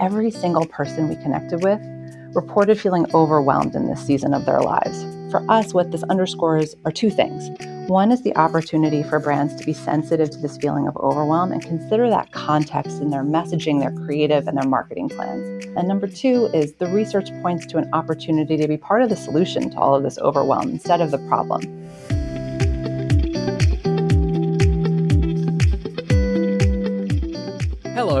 every 0.00 0.30
single 0.30 0.66
person 0.66 1.08
we 1.08 1.16
connected 1.16 1.62
with 1.62 1.80
reported 2.34 2.80
feeling 2.80 3.06
overwhelmed 3.14 3.74
in 3.74 3.86
this 3.86 4.04
season 4.04 4.32
of 4.34 4.46
their 4.46 4.60
lives. 4.60 5.04
For 5.30 5.44
us, 5.50 5.74
what 5.74 5.90
this 5.90 6.02
underscores 6.04 6.76
are 6.84 6.92
two 6.92 7.10
things. 7.10 7.50
One 7.88 8.12
is 8.12 8.22
the 8.22 8.36
opportunity 8.36 9.02
for 9.02 9.18
brands 9.18 9.56
to 9.56 9.66
be 9.66 9.72
sensitive 9.72 10.30
to 10.30 10.38
this 10.38 10.56
feeling 10.56 10.86
of 10.86 10.96
overwhelm 10.96 11.50
and 11.50 11.60
consider 11.60 12.08
that 12.08 12.30
context 12.30 13.00
in 13.00 13.10
their 13.10 13.24
messaging, 13.24 13.80
their 13.80 13.90
creative, 14.04 14.46
and 14.46 14.56
their 14.56 14.68
marketing 14.68 15.08
plans. 15.08 15.64
And 15.76 15.88
number 15.88 16.06
two 16.06 16.48
is 16.54 16.74
the 16.74 16.86
research 16.86 17.30
points 17.42 17.66
to 17.66 17.78
an 17.78 17.92
opportunity 17.92 18.56
to 18.56 18.68
be 18.68 18.76
part 18.76 19.02
of 19.02 19.08
the 19.08 19.16
solution 19.16 19.70
to 19.70 19.76
all 19.76 19.96
of 19.96 20.04
this 20.04 20.18
overwhelm 20.18 20.68
instead 20.70 21.00
of 21.00 21.10
the 21.10 21.18
problem. 21.26 21.62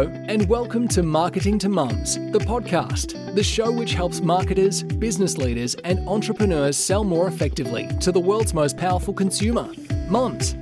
And 0.06 0.48
welcome 0.48 0.88
to 0.88 1.02
Marketing 1.02 1.58
to 1.58 1.68
Mums, 1.68 2.14
the 2.32 2.38
podcast, 2.38 3.34
the 3.34 3.42
show 3.42 3.70
which 3.70 3.92
helps 3.92 4.22
marketers, 4.22 4.82
business 4.82 5.36
leaders, 5.36 5.74
and 5.84 6.08
entrepreneurs 6.08 6.78
sell 6.78 7.04
more 7.04 7.28
effectively 7.28 7.86
to 8.00 8.10
the 8.10 8.18
world's 8.18 8.54
most 8.54 8.78
powerful 8.78 9.12
consumer, 9.12 9.68
mums. 10.08 10.56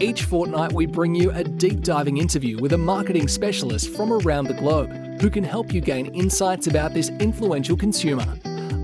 Each 0.00 0.24
fortnight, 0.24 0.72
we 0.72 0.86
bring 0.86 1.14
you 1.14 1.30
a 1.32 1.44
deep 1.44 1.82
diving 1.82 2.16
interview 2.16 2.56
with 2.58 2.72
a 2.72 2.78
marketing 2.78 3.28
specialist 3.28 3.90
from 3.94 4.14
around 4.14 4.46
the 4.46 4.54
globe 4.54 4.90
who 5.20 5.28
can 5.28 5.44
help 5.44 5.74
you 5.74 5.82
gain 5.82 6.06
insights 6.14 6.66
about 6.66 6.94
this 6.94 7.10
influential 7.20 7.76
consumer. 7.76 8.24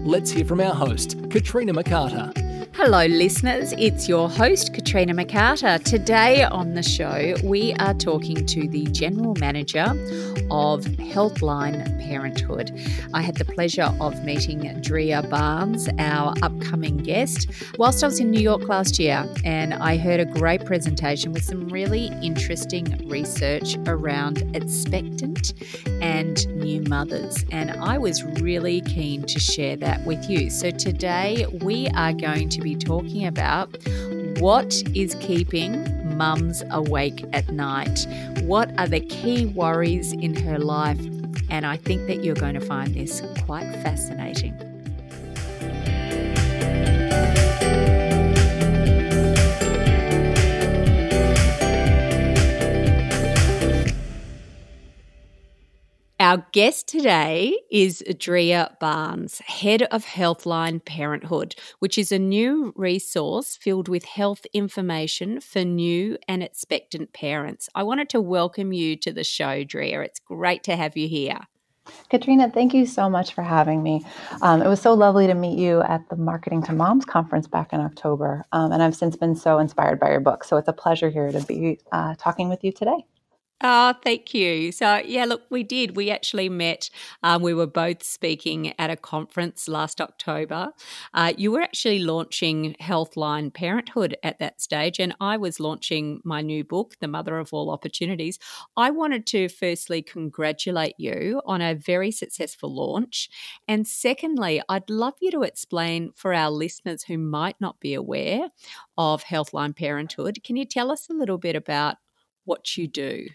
Let's 0.05 0.31
hear 0.31 0.45
from 0.45 0.61
our 0.61 0.75
host, 0.75 1.17
Katrina 1.31 1.73
McCarter. 1.73 2.46
Hello, 2.89 3.05
listeners. 3.07 3.73
It's 3.79 4.09
your 4.09 4.31
host, 4.31 4.73
Katrina 4.73 5.13
McCarter. 5.13 5.83
Today 5.83 6.45
on 6.45 6.75
the 6.75 6.85
show, 6.85 7.35
we 7.43 7.75
are 7.81 7.95
talking 7.95 8.47
to 8.47 8.69
the 8.69 8.85
General 8.85 9.35
Manager 9.41 9.87
of 10.53 10.85
Healthline 10.85 12.01
Parenthood. 12.07 12.71
I 13.13 13.23
had 13.23 13.35
the 13.39 13.45
pleasure 13.45 13.93
of 14.01 14.23
meeting 14.23 14.81
Drea 14.83 15.25
Barnes, 15.25 15.89
our 15.99 16.33
upcoming 16.43 16.99
guest, 16.99 17.51
whilst 17.77 18.05
I 18.05 18.07
was 18.07 18.21
in 18.21 18.31
New 18.31 18.41
York 18.41 18.69
last 18.69 19.01
year, 19.01 19.29
and 19.45 19.75
I 19.75 19.97
heard 19.97 20.21
a 20.21 20.25
great 20.25 20.65
presentation 20.65 21.33
with 21.33 21.43
some 21.43 21.69
really 21.69 22.13
interesting 22.23 23.05
research 23.09 23.77
around 23.89 24.49
expectant 24.55 25.55
and 26.01 26.47
new 26.55 26.83
mothers. 26.83 27.45
And 27.51 27.73
I 27.73 27.99
was 27.99 28.23
really 28.23 28.81
keen 28.83 29.25
to 29.25 29.41
share 29.41 29.75
that 29.79 30.05
with 30.05 30.31
you. 30.31 30.51
So 30.51 30.71
today, 30.71 31.47
we 31.63 31.89
are 31.89 32.13
going 32.13 32.49
to 32.51 32.61
be 32.61 32.76
talking 32.77 33.27
about 33.27 33.77
what 34.39 34.83
is 34.95 35.15
keeping 35.17 36.17
mums 36.17 36.63
awake 36.71 37.25
at 37.33 37.49
night. 37.51 38.07
What 38.43 38.71
are 38.79 38.87
the 38.87 39.01
key 39.01 39.47
worries 39.47 40.13
in 40.13 40.35
her 40.37 40.59
life? 40.59 41.01
And 41.49 41.67
I 41.67 41.77
think 41.77 42.07
that 42.07 42.25
you're 42.25 42.35
going 42.35 42.55
to 42.55 42.61
find 42.61 42.95
this 42.95 43.23
quite 43.45 43.71
fascinating. 43.83 44.76
Our 56.37 56.47
guest 56.53 56.87
today 56.87 57.59
is 57.71 58.05
Drea 58.19 58.77
Barnes, 58.79 59.39
head 59.39 59.85
of 59.85 60.05
Healthline 60.05 60.85
Parenthood, 60.85 61.55
which 61.79 61.97
is 61.97 62.13
a 62.13 62.19
new 62.19 62.75
resource 62.77 63.57
filled 63.57 63.89
with 63.89 64.05
health 64.05 64.45
information 64.53 65.41
for 65.41 65.65
new 65.65 66.19
and 66.29 66.43
expectant 66.43 67.15
parents. 67.15 67.71
I 67.75 67.85
wanted 67.85 68.11
to 68.11 68.21
welcome 68.21 68.75
you 68.75 68.97
to 68.97 69.13
the 69.13 69.25
show, 69.25 69.65
Drea. 69.65 70.03
It's 70.03 70.21
great 70.21 70.63
to 70.65 70.77
have 70.77 70.95
you 70.95 71.09
here. 71.09 71.39
Katrina, 72.11 72.51
thank 72.51 72.75
you 72.75 72.85
so 72.85 73.09
much 73.09 73.33
for 73.33 73.41
having 73.41 73.83
me. 73.83 74.05
Um, 74.43 74.61
it 74.61 74.69
was 74.69 74.83
so 74.83 74.93
lovely 74.93 75.27
to 75.29 75.35
meet 75.35 75.59
you 75.59 75.81
at 75.81 76.07
the 76.11 76.17
Marketing 76.17 76.63
to 76.65 76.75
Moms 76.75 77.07
conference 77.07 77.47
back 77.47 77.73
in 77.73 77.81
October, 77.81 78.45
um, 78.53 78.73
and 78.73 78.83
I've 78.83 78.95
since 78.95 79.17
been 79.17 79.37
so 79.37 79.59
inspired 79.59 79.99
by 79.99 80.11
your 80.11 80.21
book. 80.21 80.45
So 80.45 80.59
it's 80.59 80.69
a 80.69 80.75
pleasure 80.75 81.09
here 81.09 81.33
to 81.33 81.41
be 81.47 81.81
uh, 81.93 82.15
talking 82.19 82.51
with 82.51 82.63
you 82.63 82.73
today. 82.73 83.07
Oh, 83.63 83.95
thank 84.05 84.35
you. 84.35 84.71
So, 84.71 84.97
yeah, 84.99 85.25
look, 85.25 85.45
we 85.49 85.63
did. 85.63 85.97
We 85.97 86.11
actually 86.11 86.51
met. 86.51 86.91
Um, 87.23 87.41
we 87.41 87.55
were 87.55 87.67
both 87.67 88.03
speaking 88.03 88.79
at 88.79 88.91
a 88.91 88.97
conference 88.97 89.67
last 89.67 89.99
October. 89.99 90.73
Uh, 91.15 91.33
you 91.39 91.51
were 91.51 91.63
actually 91.63 92.01
launching 92.01 92.77
Healthline 92.83 93.55
Parenthood 93.55 94.15
at 94.23 94.39
that 94.41 94.61
stage, 94.61 95.01
and 95.01 95.15
I 95.21 95.39
was 95.39 95.59
launching 95.59 96.21
my 96.23 96.43
new 96.43 96.65
book, 96.65 96.97
The 97.01 97.09
Mother 97.09 97.39
of 97.39 97.49
All 97.55 97.71
Opportunities. 97.71 98.39
I 98.77 98.91
wanted 98.91 99.27
to 99.29 99.49
firstly 99.49 100.03
congratulate 100.03 100.95
you 100.99 101.41
on 101.47 101.63
a 101.63 101.75
very 101.75 102.11
successful 102.11 102.75
launch. 102.75 103.31
And 103.67 103.89
secondly, 103.89 104.61
I'd 104.69 104.91
love 104.91 105.15
you 105.23 105.31
to 105.31 105.43
explain 105.45 106.13
for 106.15 106.35
our 106.35 106.51
listeners 106.51 107.05
who 107.05 107.17
might 107.17 107.59
not 107.59 107.81
be 107.81 107.95
aware 107.95 108.51
of 108.99 109.25
Healthline 109.25 109.75
Parenthood, 109.75 110.41
can 110.45 110.57
you 110.57 110.67
tell 110.67 110.93
us 110.93 111.09
a 111.09 111.15
little 111.15 111.39
bit 111.39 111.57
about 111.57 111.97
what 112.45 112.77
you 112.77 112.87
do? 112.87 113.29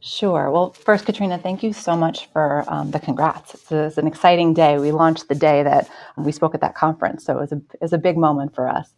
Sure. 0.00 0.50
Well, 0.50 0.72
first, 0.72 1.06
Katrina, 1.06 1.38
thank 1.38 1.62
you 1.62 1.72
so 1.72 1.96
much 1.96 2.28
for 2.32 2.64
um, 2.68 2.92
the 2.92 3.00
congrats. 3.00 3.54
It's, 3.54 3.72
a, 3.72 3.84
it's, 3.84 3.98
an 3.98 4.06
exciting 4.06 4.54
day. 4.54 4.78
We 4.78 4.92
launched 4.92 5.28
the 5.28 5.34
day 5.34 5.62
that 5.62 5.88
we 6.16 6.30
spoke 6.30 6.54
at 6.54 6.60
that 6.60 6.74
conference, 6.74 7.24
so 7.24 7.36
it 7.36 7.40
was, 7.40 7.52
a, 7.52 7.56
it 7.56 7.80
was 7.80 7.92
a 7.92 7.98
big 7.98 8.16
moment 8.16 8.54
for 8.54 8.68
us. 8.68 8.90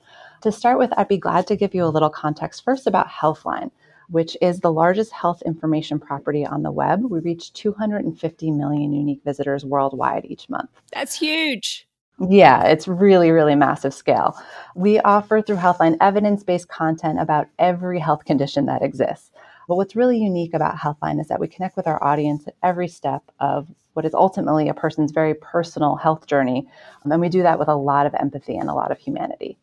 To 0.42 0.52
start 0.52 0.78
with, 0.78 0.92
I'd 0.96 1.08
be 1.08 1.18
glad 1.18 1.46
to 1.48 1.56
give 1.56 1.74
you 1.74 1.84
a 1.84 1.88
little 1.88 2.10
context 2.10 2.64
first 2.64 2.86
about 2.86 3.08
Healthline, 3.08 3.70
which 4.08 4.36
is 4.42 4.60
the 4.60 4.72
largest 4.72 5.12
health 5.12 5.42
information 5.46 5.98
property 5.98 6.44
on 6.44 6.62
the 6.62 6.70
web. 6.70 7.02
We 7.04 7.20
reach 7.20 7.52
250 7.54 8.50
million 8.50 8.92
unique 8.92 9.22
visitors 9.24 9.64
worldwide 9.64 10.26
each 10.26 10.48
month. 10.48 10.70
That's 10.92 11.18
huge. 11.18 11.86
Yeah, 12.28 12.64
it's 12.64 12.86
really, 12.86 13.30
really 13.30 13.54
massive 13.54 13.94
scale. 13.94 14.36
We 14.74 15.00
offer 15.00 15.40
through 15.40 15.56
Healthline 15.56 15.96
evidence 16.00 16.44
based 16.44 16.68
content 16.68 17.18
about 17.18 17.48
every 17.58 17.98
health 17.98 18.26
condition 18.26 18.66
that 18.66 18.82
exists. 18.82 19.30
But 19.70 19.76
what's 19.76 19.94
really 19.94 20.18
unique 20.18 20.52
about 20.52 20.78
Healthline 20.78 21.20
is 21.20 21.28
that 21.28 21.38
we 21.38 21.46
connect 21.46 21.76
with 21.76 21.86
our 21.86 22.02
audience 22.02 22.48
at 22.48 22.56
every 22.60 22.88
step 22.88 23.22
of 23.38 23.68
what 23.92 24.04
is 24.04 24.14
ultimately 24.14 24.68
a 24.68 24.74
person's 24.74 25.12
very 25.12 25.32
personal 25.32 25.94
health 25.94 26.26
journey. 26.26 26.66
And 27.04 27.20
we 27.20 27.28
do 27.28 27.44
that 27.44 27.60
with 27.60 27.68
a 27.68 27.76
lot 27.76 28.04
of 28.04 28.14
empathy 28.16 28.56
and 28.56 28.68
a 28.68 28.74
lot 28.74 28.90
of 28.90 28.98
humanity. 28.98 29.58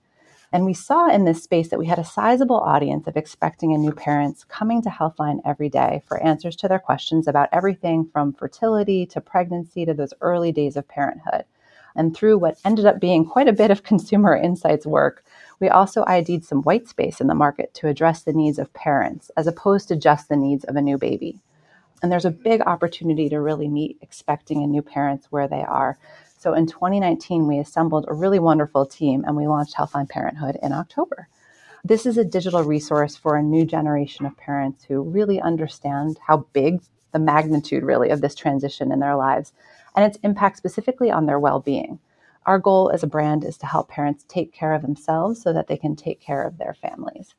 And 0.53 0.63
we 0.63 0.73
saw 0.73 1.09
in 1.09 1.25
this 1.25 1.43
space 1.43 1.67
that 1.67 1.77
we 1.77 1.87
had 1.87 1.99
a 1.99 2.05
sizable 2.05 2.55
audience 2.55 3.05
of 3.05 3.17
expecting 3.17 3.73
and 3.73 3.83
new 3.83 3.91
parents 3.91 4.45
coming 4.45 4.81
to 4.83 4.89
Healthline 4.89 5.41
every 5.43 5.67
day 5.67 6.01
for 6.07 6.23
answers 6.23 6.55
to 6.55 6.69
their 6.69 6.79
questions 6.79 7.27
about 7.27 7.49
everything 7.51 8.05
from 8.05 8.31
fertility 8.31 9.05
to 9.07 9.19
pregnancy 9.19 9.85
to 9.85 9.93
those 9.93 10.13
early 10.21 10.53
days 10.53 10.77
of 10.77 10.87
parenthood. 10.87 11.43
And 11.97 12.15
through 12.15 12.37
what 12.37 12.59
ended 12.63 12.85
up 12.85 13.01
being 13.01 13.25
quite 13.25 13.49
a 13.49 13.53
bit 13.53 13.71
of 13.71 13.83
consumer 13.91 14.37
insights 14.37 14.85
work, 14.85 15.25
we 15.59 15.69
also 15.69 16.03
ID'd 16.05 16.45
some 16.45 16.61
white 16.61 16.87
space 16.87 17.19
in 17.19 17.27
the 17.27 17.35
market 17.35 17.73
to 17.75 17.87
address 17.87 18.21
the 18.21 18.33
needs 18.33 18.59
of 18.59 18.73
parents 18.73 19.31
as 19.35 19.47
opposed 19.47 19.87
to 19.87 19.95
just 19.95 20.29
the 20.29 20.37
needs 20.37 20.63
of 20.65 20.75
a 20.75 20.81
new 20.81 20.97
baby. 20.97 21.39
And 22.01 22.11
there's 22.11 22.25
a 22.25 22.31
big 22.31 22.61
opportunity 22.61 23.27
to 23.29 23.41
really 23.41 23.67
meet 23.67 23.97
expecting 24.01 24.61
and 24.61 24.71
new 24.71 24.83
parents 24.83 25.27
where 25.31 25.47
they 25.47 25.63
are. 25.63 25.97
So 26.37 26.53
in 26.53 26.67
2019, 26.67 27.47
we 27.47 27.57
assembled 27.57 28.05
a 28.07 28.13
really 28.13 28.39
wonderful 28.39 28.85
team 28.85 29.23
and 29.25 29.35
we 29.35 29.47
launched 29.47 29.75
Healthline 29.75 30.09
Parenthood 30.09 30.59
in 30.61 30.73
October. 30.73 31.27
This 31.83 32.05
is 32.05 32.17
a 32.17 32.25
digital 32.25 32.63
resource 32.63 33.15
for 33.15 33.35
a 33.35 33.43
new 33.43 33.65
generation 33.65 34.25
of 34.25 34.37
parents 34.37 34.83
who 34.83 35.01
really 35.01 35.41
understand 35.41 36.19
how 36.27 36.45
big 36.53 36.81
the 37.13 37.19
magnitude 37.19 37.83
really 37.83 38.09
of 38.09 38.21
this 38.21 38.35
transition 38.35 38.91
in 38.91 38.99
their 38.99 39.15
lives 39.15 39.53
and 39.95 40.05
its 40.05 40.19
impact 40.23 40.57
specifically 40.57 41.09
on 41.09 41.25
their 41.25 41.39
well 41.39 41.59
being. 41.59 41.99
Our 42.47 42.59
goal 42.59 42.89
as 42.93 43.03
a 43.03 43.07
brand 43.07 43.43
is 43.43 43.57
to 43.57 43.65
help 43.65 43.89
parents 43.89 44.25
take 44.27 44.53
care 44.53 44.73
of 44.73 44.81
themselves 44.81 45.41
so 45.41 45.51
that 45.51 45.67
they 45.67 45.75
can 45.75 45.97
take 45.97 46.21
care 46.21 46.43
of 46.43 46.57
their 46.57 46.73
families. 46.73 47.35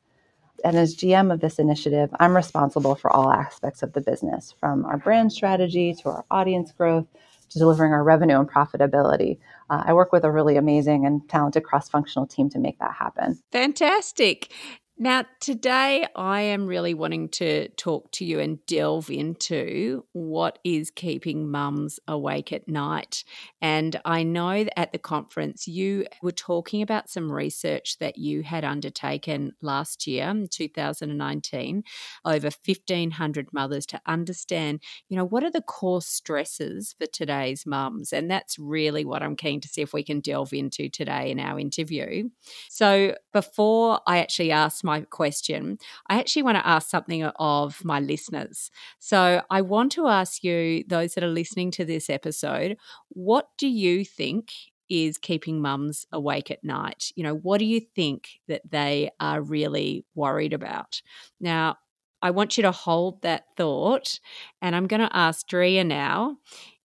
And 0.63 0.77
as 0.77 0.95
GM 0.95 1.33
of 1.33 1.39
this 1.39 1.57
initiative, 1.57 2.13
I'm 2.19 2.35
responsible 2.35 2.93
for 2.93 3.11
all 3.11 3.31
aspects 3.31 3.81
of 3.81 3.93
the 3.93 4.01
business 4.01 4.53
from 4.59 4.85
our 4.85 4.97
brand 4.97 5.33
strategy 5.33 5.95
to 5.95 6.09
our 6.09 6.25
audience 6.29 6.71
growth 6.71 7.07
to 7.49 7.57
delivering 7.57 7.91
our 7.91 8.03
revenue 8.03 8.39
and 8.39 8.47
profitability. 8.47 9.39
Uh, 9.69 9.83
I 9.87 9.93
work 9.93 10.11
with 10.11 10.23
a 10.23 10.31
really 10.31 10.57
amazing 10.57 11.07
and 11.07 11.27
talented 11.27 11.63
cross 11.63 11.89
functional 11.89 12.27
team 12.27 12.49
to 12.51 12.59
make 12.59 12.77
that 12.77 12.93
happen. 12.93 13.39
Fantastic. 13.51 14.53
Now, 15.01 15.23
today 15.39 16.05
I 16.13 16.41
am 16.41 16.67
really 16.67 16.93
wanting 16.93 17.29
to 17.29 17.69
talk 17.69 18.11
to 18.11 18.25
you 18.25 18.41
and 18.41 18.59
delve 18.65 19.09
into 19.09 20.03
what 20.11 20.59
is 20.65 20.91
keeping 20.91 21.49
mums 21.49 22.01
awake 22.05 22.51
at 22.51 22.67
night. 22.67 23.23
And 23.61 23.97
I 24.03 24.23
know 24.23 24.65
at 24.75 24.91
the 24.91 24.97
conference 24.97 25.69
you 25.69 26.05
were 26.21 26.33
talking 26.33 26.81
about 26.81 27.09
some 27.09 27.31
research 27.31 27.97
that 27.99 28.17
you 28.17 28.43
had 28.43 28.65
undertaken 28.65 29.53
last 29.61 30.05
year, 30.05 30.27
um, 30.27 30.47
2019, 30.47 31.83
over 32.25 32.49
1,500 32.49 33.53
mothers 33.53 33.85
to 33.85 34.01
understand, 34.05 34.81
you 35.07 35.15
know, 35.15 35.23
what 35.23 35.45
are 35.45 35.51
the 35.51 35.61
core 35.61 36.01
stresses 36.01 36.93
for 36.99 37.07
today's 37.07 37.65
mums? 37.65 38.11
And 38.11 38.29
that's 38.29 38.59
really 38.59 39.05
what 39.05 39.23
I'm 39.23 39.37
keen 39.37 39.61
to 39.61 39.69
see 39.69 39.81
if 39.81 39.93
we 39.93 40.03
can 40.03 40.19
delve 40.19 40.51
into 40.51 40.89
today 40.89 41.31
in 41.31 41.39
our 41.39 41.57
interview. 41.57 42.27
So 42.67 43.15
before 43.31 44.01
I 44.05 44.17
actually 44.17 44.51
ask 44.51 44.83
my 44.89 45.01
question, 45.01 45.77
I 46.09 46.19
actually 46.19 46.43
want 46.43 46.57
to 46.57 46.67
ask 46.67 46.89
something 46.89 47.23
of 47.23 47.83
my 47.85 47.99
listeners. 47.99 48.71
So 48.99 49.41
I 49.49 49.61
want 49.61 49.91
to 49.93 50.07
ask 50.07 50.43
you, 50.43 50.83
those 50.87 51.13
that 51.13 51.23
are 51.23 51.27
listening 51.27 51.71
to 51.71 51.85
this 51.85 52.09
episode, 52.09 52.77
what 53.09 53.49
do 53.57 53.67
you 53.67 54.03
think 54.03 54.51
is 54.89 55.19
keeping 55.19 55.61
mums 55.61 56.05
awake 56.11 56.49
at 56.49 56.63
night? 56.63 57.11
You 57.15 57.23
know, 57.23 57.35
what 57.35 57.59
do 57.59 57.65
you 57.65 57.79
think 57.79 58.29
that 58.47 58.63
they 58.69 59.11
are 59.19 59.41
really 59.41 60.05
worried 60.15 60.53
about? 60.53 61.01
Now, 61.39 61.77
I 62.21 62.31
want 62.31 62.57
you 62.57 62.63
to 62.63 62.71
hold 62.71 63.21
that 63.21 63.45
thought, 63.55 64.19
and 64.61 64.75
I'm 64.75 64.87
going 64.87 65.01
to 65.01 65.15
ask 65.15 65.47
Drea 65.47 65.83
now 65.83 66.37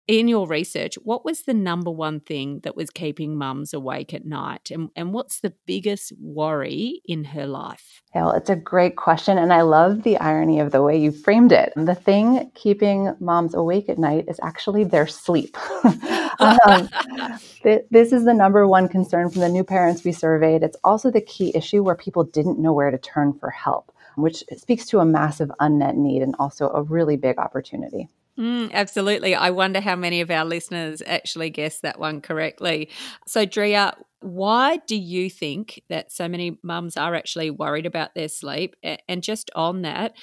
in 0.08 0.28
your 0.28 0.48
research, 0.48 0.96
what 1.04 1.24
was 1.24 1.44
the 1.44 1.54
number 1.54 1.92
one 1.92 2.20
thing 2.20 2.60
that 2.64 2.76
was 2.76 2.90
keeping 2.90 3.38
mums 3.38 3.74
awake 3.74 4.14
at 4.14 4.26
night? 4.26 4.72
And, 4.72 4.90
and 4.96 5.14
what's 5.14 5.40
the 5.40 5.54
biggest 5.66 6.12
worry 6.20 7.02
in 7.06 7.24
her 7.26 7.46
life? 7.46 8.02
Well, 8.14 8.32
it's 8.32 8.50
a 8.50 8.56
great 8.56 8.98
question. 8.98 9.38
And 9.38 9.54
I 9.54 9.62
love 9.62 10.04
the 10.04 10.18
irony 10.18 10.60
of 10.60 10.72
the 10.72 10.82
way 10.82 10.98
you 10.98 11.12
framed 11.12 11.52
it. 11.52 11.72
The 11.76 11.96
thing 11.96 12.52
keeping 12.56 13.16
moms 13.20 13.54
awake 13.54 13.90
at 13.90 14.00
night 14.00 14.26
is 14.28 14.40
actually 14.44 14.84
their 14.84 15.08
sleep. 15.08 15.56
um, 16.40 16.90
th- 17.64 17.86
this 17.92 18.12
is 18.12 18.26
the 18.26 18.34
number 18.34 18.68
one 18.68 18.90
concern 18.90 19.30
from 19.30 19.42
the 19.42 19.50
new 19.50 19.64
parents 19.64 20.04
we 20.04 20.12
surveyed. 20.12 20.64
It's 20.64 20.78
also 20.84 21.12
the 21.12 21.22
key 21.22 21.52
issue 21.56 21.84
where 21.84 21.96
people 21.96 22.24
didn't 22.24 22.60
know 22.60 22.74
where 22.74 22.92
to 22.92 22.98
turn 22.98 23.34
for 23.34 23.50
help, 23.50 23.92
which 24.16 24.44
speaks 24.58 24.86
to 24.88 25.00
a 25.00 25.06
massive 25.06 25.52
unmet 25.60 25.96
need 25.96 26.22
and 26.22 26.36
also 26.40 26.70
a 26.70 26.82
really 26.82 27.18
big 27.18 27.38
opportunity. 27.38 28.10
Mm, 28.40 28.72
absolutely. 28.72 29.36
I 29.36 29.50
wonder 29.52 29.82
how 29.82 29.96
many 29.96 30.22
of 30.22 30.32
our 30.32 30.46
listeners 30.46 31.02
actually 31.06 31.50
guessed 31.50 31.82
that 31.82 32.00
one 32.00 32.22
correctly. 32.22 32.90
So, 33.28 33.46
Drea, 33.46 33.94
why 34.22 34.78
do 34.88 34.96
you 34.96 35.30
think 35.30 35.84
that 35.90 36.12
so 36.12 36.28
many 36.28 36.58
mums 36.64 36.96
are 36.96 37.14
actually 37.14 37.50
worried 37.52 37.86
about 37.86 38.16
their 38.16 38.30
sleep? 38.30 38.76
And 39.08 39.22
just 39.22 39.52
on 39.56 39.82
that, 39.82 40.14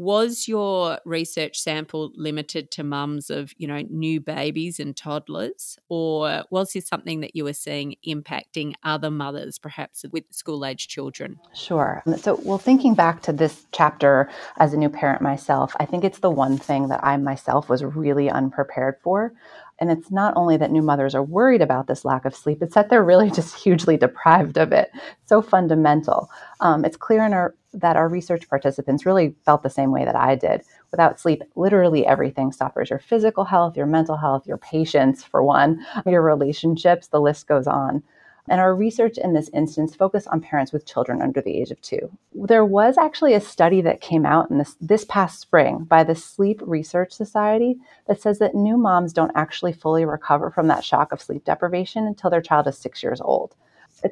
was 0.00 0.48
your 0.48 0.98
research 1.04 1.60
sample 1.60 2.10
limited 2.14 2.70
to 2.70 2.82
mums 2.82 3.28
of 3.28 3.52
you 3.58 3.68
know 3.68 3.82
new 3.90 4.18
babies 4.18 4.80
and 4.80 4.96
toddlers? 4.96 5.78
Or 5.90 6.44
was 6.50 6.72
this 6.72 6.88
something 6.88 7.20
that 7.20 7.36
you 7.36 7.44
were 7.44 7.52
seeing 7.52 7.96
impacting 8.06 8.72
other 8.82 9.10
mothers 9.10 9.58
perhaps 9.58 10.06
with 10.10 10.24
school 10.30 10.64
age 10.64 10.88
children? 10.88 11.38
Sure. 11.54 12.02
Um, 12.06 12.16
so 12.16 12.40
well 12.42 12.56
thinking 12.56 12.94
back 12.94 13.20
to 13.22 13.32
this 13.32 13.66
chapter 13.72 14.30
as 14.56 14.72
a 14.72 14.76
new 14.76 14.88
parent 14.88 15.20
myself 15.22 15.74
i 15.78 15.84
think 15.84 16.04
it's 16.04 16.20
the 16.20 16.30
one 16.30 16.56
thing 16.56 16.88
that 16.88 17.00
i 17.02 17.16
myself 17.16 17.68
was 17.68 17.84
really 17.84 18.30
unprepared 18.30 18.96
for 19.02 19.32
and 19.80 19.90
it's 19.90 20.10
not 20.10 20.34
only 20.36 20.56
that 20.58 20.70
new 20.70 20.82
mothers 20.82 21.14
are 21.14 21.22
worried 21.22 21.62
about 21.62 21.86
this 21.86 22.04
lack 22.04 22.24
of 22.24 22.36
sleep, 22.36 22.62
it's 22.62 22.74
that 22.74 22.90
they're 22.90 23.04
really 23.04 23.30
just 23.32 23.56
hugely 23.56 23.96
deprived 23.96 24.58
of 24.58 24.72
it. 24.72 24.90
So 25.26 25.42
fundamental. 25.42 26.30
Um, 26.60 26.84
it's 26.84 26.96
clear 26.96 27.24
in 27.24 27.32
our, 27.32 27.54
that 27.72 27.96
our 27.96 28.08
research 28.08 28.48
participants 28.48 29.06
really 29.06 29.34
felt 29.44 29.62
the 29.62 29.70
same 29.70 29.90
way 29.90 30.04
that 30.04 30.16
I 30.16 30.34
did. 30.34 30.62
Without 30.90 31.20
sleep, 31.20 31.42
literally 31.56 32.06
everything 32.06 32.52
suffers 32.52 32.90
your 32.90 32.98
physical 32.98 33.44
health, 33.44 33.76
your 33.76 33.86
mental 33.86 34.16
health, 34.16 34.46
your 34.46 34.58
patience, 34.58 35.24
for 35.24 35.42
one, 35.42 35.84
your 36.06 36.22
relationships, 36.22 37.08
the 37.08 37.20
list 37.20 37.48
goes 37.48 37.66
on. 37.66 38.02
And 38.48 38.60
our 38.60 38.74
research 38.74 39.18
in 39.18 39.32
this 39.32 39.50
instance 39.50 39.94
focused 39.94 40.28
on 40.28 40.40
parents 40.40 40.72
with 40.72 40.86
children 40.86 41.22
under 41.22 41.40
the 41.40 41.56
age 41.56 41.70
of 41.70 41.80
two. 41.80 42.10
There 42.34 42.64
was 42.64 42.98
actually 42.98 43.34
a 43.34 43.40
study 43.40 43.80
that 43.82 44.00
came 44.00 44.26
out 44.26 44.50
in 44.50 44.58
this, 44.58 44.76
this 44.80 45.04
past 45.04 45.40
spring 45.40 45.84
by 45.84 46.04
the 46.04 46.14
Sleep 46.14 46.60
Research 46.64 47.12
Society 47.12 47.76
that 48.06 48.20
says 48.20 48.38
that 48.38 48.54
new 48.54 48.76
moms 48.76 49.12
don't 49.12 49.32
actually 49.34 49.72
fully 49.72 50.04
recover 50.04 50.50
from 50.50 50.68
that 50.68 50.84
shock 50.84 51.12
of 51.12 51.20
sleep 51.20 51.44
deprivation 51.44 52.06
until 52.06 52.30
their 52.30 52.40
child 52.40 52.66
is 52.66 52.78
six 52.78 53.02
years 53.02 53.20
old 53.20 53.54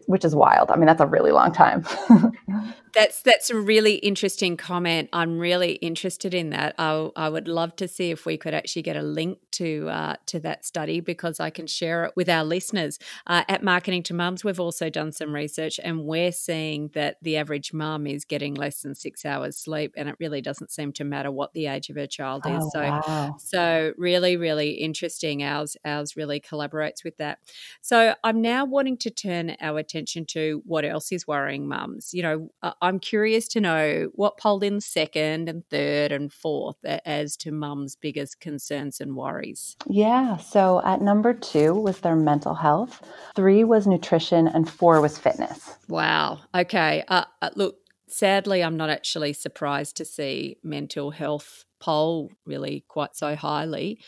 which 0.06 0.24
is 0.24 0.34
wild. 0.34 0.70
I 0.70 0.76
mean, 0.76 0.86
that's 0.86 1.00
a 1.00 1.06
really 1.06 1.32
long 1.32 1.52
time. 1.52 1.84
that's 2.94 3.22
that's 3.22 3.50
a 3.50 3.56
really 3.56 3.94
interesting 3.96 4.56
comment. 4.56 5.08
I'm 5.12 5.38
really 5.38 5.72
interested 5.74 6.34
in 6.34 6.50
that. 6.50 6.74
I, 6.78 7.10
I 7.16 7.28
would 7.28 7.48
love 7.48 7.76
to 7.76 7.88
see 7.88 8.10
if 8.10 8.26
we 8.26 8.36
could 8.36 8.54
actually 8.54 8.82
get 8.82 8.96
a 8.96 9.02
link 9.02 9.38
to 9.52 9.88
uh, 9.88 10.16
to 10.26 10.40
that 10.40 10.64
study 10.64 11.00
because 11.00 11.40
I 11.40 11.50
can 11.50 11.66
share 11.66 12.04
it 12.04 12.12
with 12.16 12.28
our 12.28 12.44
listeners. 12.44 12.98
Uh, 13.26 13.44
at 13.48 13.62
Marketing 13.62 14.02
to 14.04 14.14
Mums, 14.14 14.44
we've 14.44 14.60
also 14.60 14.90
done 14.90 15.12
some 15.12 15.34
research, 15.34 15.78
and 15.82 16.04
we're 16.04 16.32
seeing 16.32 16.90
that 16.94 17.16
the 17.22 17.36
average 17.36 17.72
mum 17.72 18.06
is 18.06 18.24
getting 18.24 18.54
less 18.54 18.82
than 18.82 18.94
six 18.94 19.24
hours 19.24 19.56
sleep, 19.56 19.94
and 19.96 20.08
it 20.08 20.16
really 20.18 20.40
doesn't 20.40 20.70
seem 20.70 20.92
to 20.94 21.04
matter 21.04 21.30
what 21.30 21.52
the 21.52 21.66
age 21.66 21.90
of 21.90 21.96
her 21.96 22.06
child 22.06 22.46
is. 22.46 22.64
Oh, 22.64 22.70
so, 22.72 22.80
wow. 22.80 23.36
so 23.38 23.92
really, 23.96 24.36
really 24.36 24.72
interesting. 24.72 25.42
Ours 25.42 25.76
ours 25.84 26.16
really 26.16 26.40
collaborates 26.40 27.04
with 27.04 27.16
that. 27.18 27.38
So, 27.80 28.14
I'm 28.24 28.40
now 28.42 28.64
wanting 28.64 28.96
to 28.98 29.10
turn 29.10 29.56
our 29.60 29.77
attention 29.78 30.26
to 30.26 30.62
what 30.64 30.84
else 30.84 31.12
is 31.12 31.26
worrying 31.26 31.68
mums. 31.68 32.12
You 32.12 32.22
know, 32.22 32.50
I'm 32.82 32.98
curious 32.98 33.48
to 33.48 33.60
know 33.60 34.08
what 34.14 34.38
polled 34.38 34.64
in 34.64 34.80
second 34.80 35.48
and 35.48 35.64
third 35.70 36.12
and 36.12 36.32
fourth 36.32 36.76
as 36.84 37.36
to 37.38 37.52
mums' 37.52 37.96
biggest 37.96 38.40
concerns 38.40 39.00
and 39.00 39.16
worries. 39.16 39.76
Yeah. 39.86 40.36
So 40.36 40.82
at 40.84 41.00
number 41.00 41.32
two 41.34 41.74
was 41.74 42.00
their 42.00 42.16
mental 42.16 42.54
health, 42.54 43.02
three 43.34 43.64
was 43.64 43.86
nutrition, 43.86 44.48
and 44.48 44.68
four 44.68 45.00
was 45.00 45.18
fitness. 45.18 45.76
Wow. 45.88 46.40
Okay. 46.54 47.04
Uh, 47.08 47.24
uh, 47.40 47.50
look, 47.54 47.76
sadly, 48.08 48.62
I'm 48.62 48.76
not 48.76 48.90
actually 48.90 49.32
surprised 49.32 49.96
to 49.96 50.04
see 50.04 50.58
mental 50.62 51.10
health 51.10 51.64
poll 51.80 52.30
really 52.44 52.84
quite 52.88 53.14
so 53.14 53.36
highly. 53.36 54.00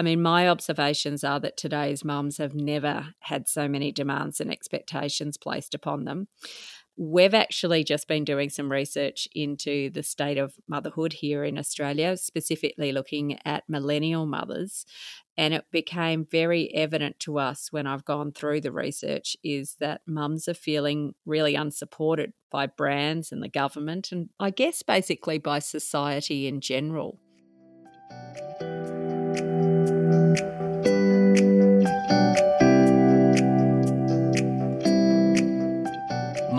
I 0.00 0.02
mean, 0.02 0.22
my 0.22 0.48
observations 0.48 1.22
are 1.24 1.38
that 1.40 1.58
today's 1.58 2.06
mums 2.06 2.38
have 2.38 2.54
never 2.54 3.08
had 3.18 3.46
so 3.46 3.68
many 3.68 3.92
demands 3.92 4.40
and 4.40 4.50
expectations 4.50 5.36
placed 5.36 5.74
upon 5.74 6.06
them. 6.06 6.28
We've 6.96 7.34
actually 7.34 7.84
just 7.84 8.08
been 8.08 8.24
doing 8.24 8.48
some 8.48 8.72
research 8.72 9.28
into 9.34 9.90
the 9.90 10.02
state 10.02 10.38
of 10.38 10.54
motherhood 10.66 11.12
here 11.12 11.44
in 11.44 11.58
Australia, 11.58 12.16
specifically 12.16 12.92
looking 12.92 13.38
at 13.44 13.68
millennial 13.68 14.24
mothers. 14.24 14.86
And 15.36 15.52
it 15.52 15.66
became 15.70 16.24
very 16.24 16.74
evident 16.74 17.20
to 17.20 17.38
us 17.38 17.68
when 17.70 17.86
I've 17.86 18.06
gone 18.06 18.32
through 18.32 18.62
the 18.62 18.72
research 18.72 19.36
is 19.44 19.76
that 19.80 20.00
mums 20.06 20.48
are 20.48 20.54
feeling 20.54 21.12
really 21.26 21.56
unsupported 21.56 22.32
by 22.50 22.68
brands 22.68 23.32
and 23.32 23.42
the 23.42 23.50
government, 23.50 24.12
and 24.12 24.30
I 24.40 24.48
guess 24.48 24.82
basically 24.82 25.36
by 25.36 25.58
society 25.58 26.46
in 26.46 26.62
general. 26.62 27.20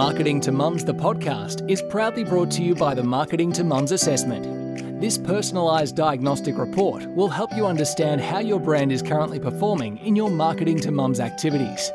Marketing 0.02 0.42
to 0.42 0.52
Mums, 0.52 0.84
the 0.84 0.96
podcast, 0.96 1.70
is 1.70 1.80
proudly 1.84 2.24
brought 2.24 2.50
to 2.54 2.64
you 2.64 2.74
by 2.74 2.96
the 2.96 3.04
Marketing 3.04 3.54
to 3.54 3.64
Mums 3.64 3.92
Assessment. 3.92 5.00
This 5.00 5.16
personalised 5.16 5.94
diagnostic 5.94 6.58
report 6.58 7.06
will 7.14 7.28
help 7.28 7.56
you 7.56 7.68
understand 7.68 8.20
how 8.20 8.40
your 8.40 8.60
brand 8.60 8.92
is 8.92 9.04
currently 9.04 9.40
performing 9.40 10.00
in 10.00 10.16
your 10.16 10.32
Marketing 10.32 10.80
to 10.80 10.92
Mums 10.92 11.20
activities. 11.20 11.92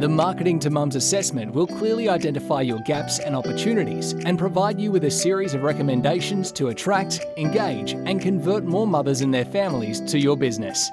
The 0.00 0.08
Marketing 0.08 0.58
to 0.58 0.70
Mums 0.70 0.96
assessment 0.96 1.54
will 1.54 1.68
clearly 1.68 2.08
identify 2.08 2.62
your 2.62 2.80
gaps 2.80 3.20
and 3.20 3.36
opportunities 3.36 4.12
and 4.12 4.36
provide 4.36 4.80
you 4.80 4.90
with 4.90 5.04
a 5.04 5.10
series 5.10 5.54
of 5.54 5.62
recommendations 5.62 6.50
to 6.52 6.68
attract, 6.68 7.24
engage, 7.36 7.92
and 7.92 8.20
convert 8.20 8.64
more 8.64 8.88
mothers 8.88 9.20
and 9.20 9.32
their 9.32 9.44
families 9.44 10.00
to 10.00 10.18
your 10.18 10.36
business. 10.36 10.90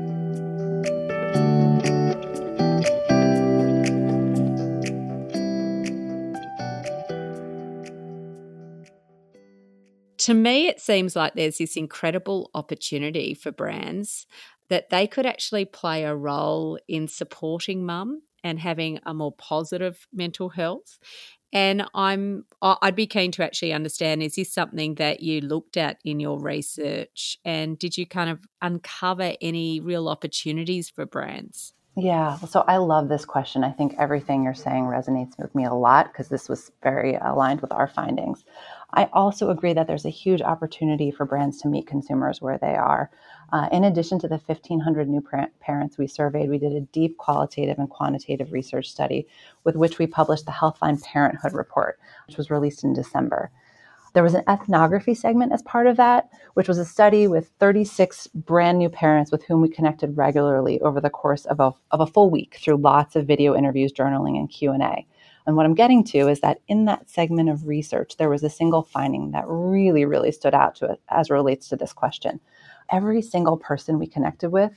To 10.29 10.35
me, 10.35 10.67
it 10.67 10.79
seems 10.79 11.15
like 11.15 11.33
there's 11.33 11.57
this 11.57 11.75
incredible 11.75 12.51
opportunity 12.53 13.33
for 13.33 13.51
brands 13.51 14.27
that 14.69 14.91
they 14.91 15.07
could 15.07 15.25
actually 15.25 15.65
play 15.65 16.03
a 16.03 16.15
role 16.15 16.77
in 16.87 17.07
supporting 17.07 17.83
mum 17.83 18.21
and 18.43 18.59
having 18.59 18.99
a 19.07 19.13
more 19.15 19.31
positive 19.31 20.07
mental 20.13 20.49
health. 20.49 20.99
And 21.51 21.83
I'm 21.95 22.45
I'd 22.61 22.95
be 22.95 23.07
keen 23.07 23.31
to 23.31 23.43
actually 23.43 23.73
understand 23.73 24.21
is 24.21 24.35
this 24.35 24.53
something 24.53 24.93
that 24.95 25.21
you 25.21 25.41
looked 25.41 25.77
at 25.77 25.97
in 26.05 26.19
your 26.19 26.39
research 26.39 27.39
and 27.43 27.79
did 27.79 27.97
you 27.97 28.05
kind 28.05 28.29
of 28.29 28.45
uncover 28.61 29.33
any 29.41 29.79
real 29.79 30.07
opportunities 30.07 30.91
for 30.91 31.07
brands? 31.07 31.73
Yeah, 31.97 32.37
so 32.37 32.63
I 32.67 32.77
love 32.77 33.09
this 33.09 33.25
question. 33.25 33.63
I 33.63 33.71
think 33.71 33.95
everything 33.97 34.43
you're 34.43 34.53
saying 34.53 34.83
resonates 34.83 35.39
with 35.39 35.53
me 35.55 35.65
a 35.65 35.73
lot 35.73 36.13
because 36.13 36.29
this 36.29 36.47
was 36.47 36.71
very 36.83 37.15
aligned 37.15 37.61
with 37.61 37.71
our 37.71 37.87
findings. 37.87 38.45
I 38.93 39.05
also 39.13 39.49
agree 39.49 39.73
that 39.73 39.87
there's 39.87 40.05
a 40.05 40.09
huge 40.09 40.41
opportunity 40.41 41.11
for 41.11 41.25
brands 41.25 41.61
to 41.61 41.67
meet 41.67 41.85
consumers 41.85 42.41
where 42.41 42.57
they 42.57 42.75
are. 42.75 43.11
Uh, 43.51 43.69
in 43.71 43.83
addition 43.83 44.19
to 44.19 44.27
the 44.27 44.37
1,500 44.37 45.07
new 45.07 45.23
parents 45.59 45.97
we 45.97 46.07
surveyed, 46.07 46.49
we 46.49 46.57
did 46.57 46.73
a 46.73 46.81
deep 46.81 47.17
qualitative 47.17 47.77
and 47.77 47.89
quantitative 47.89 48.51
research 48.51 48.89
study 48.89 49.27
with 49.63 49.75
which 49.75 49.99
we 49.99 50.07
published 50.07 50.45
the 50.45 50.51
Healthline 50.51 51.01
Parenthood 51.03 51.53
Report, 51.53 51.99
which 52.27 52.37
was 52.37 52.49
released 52.49 52.83
in 52.83 52.93
December. 52.93 53.51
There 54.13 54.23
was 54.23 54.33
an 54.33 54.43
ethnography 54.49 55.13
segment 55.13 55.51
as 55.51 55.61
part 55.61 55.85
of 55.85 55.97
that, 55.97 56.29
which 56.55 56.67
was 56.67 56.79
a 56.79 56.85
study 56.85 57.27
with 57.27 57.51
36 57.59 58.27
brand 58.27 58.79
new 58.79 58.89
parents 58.89 59.31
with 59.31 59.43
whom 59.43 59.61
we 59.61 59.69
connected 59.69 60.17
regularly 60.17 60.81
over 60.81 60.99
the 60.99 61.11
course 61.11 61.45
of 61.45 61.59
a, 61.59 61.73
of 61.91 62.01
a 62.01 62.07
full 62.07 62.31
week 62.31 62.57
through 62.59 62.77
lots 62.77 63.15
of 63.15 63.27
video 63.27 63.55
interviews, 63.55 63.93
journaling, 63.93 64.37
and 64.37 64.49
Q&A. 64.49 65.05
And 65.49 65.57
what 65.57 65.65
I'm 65.65 65.73
getting 65.73 66.03
to 66.03 66.27
is 66.27 66.41
that 66.41 66.59
in 66.67 66.85
that 66.85 67.09
segment 67.09 67.49
of 67.49 67.65
research, 67.65 68.17
there 68.17 68.29
was 68.29 68.43
a 68.43 68.51
single 68.51 68.83
finding 68.83 69.31
that 69.31 69.45
really, 69.47 70.05
really 70.05 70.31
stood 70.31 70.53
out 70.53 70.75
to 70.75 70.91
it 70.91 71.01
as 71.09 71.31
relates 71.31 71.67
to 71.69 71.75
this 71.75 71.91
question. 71.91 72.39
Every 72.91 73.23
single 73.23 73.57
person 73.57 73.97
we 73.97 74.05
connected 74.05 74.51
with 74.51 74.73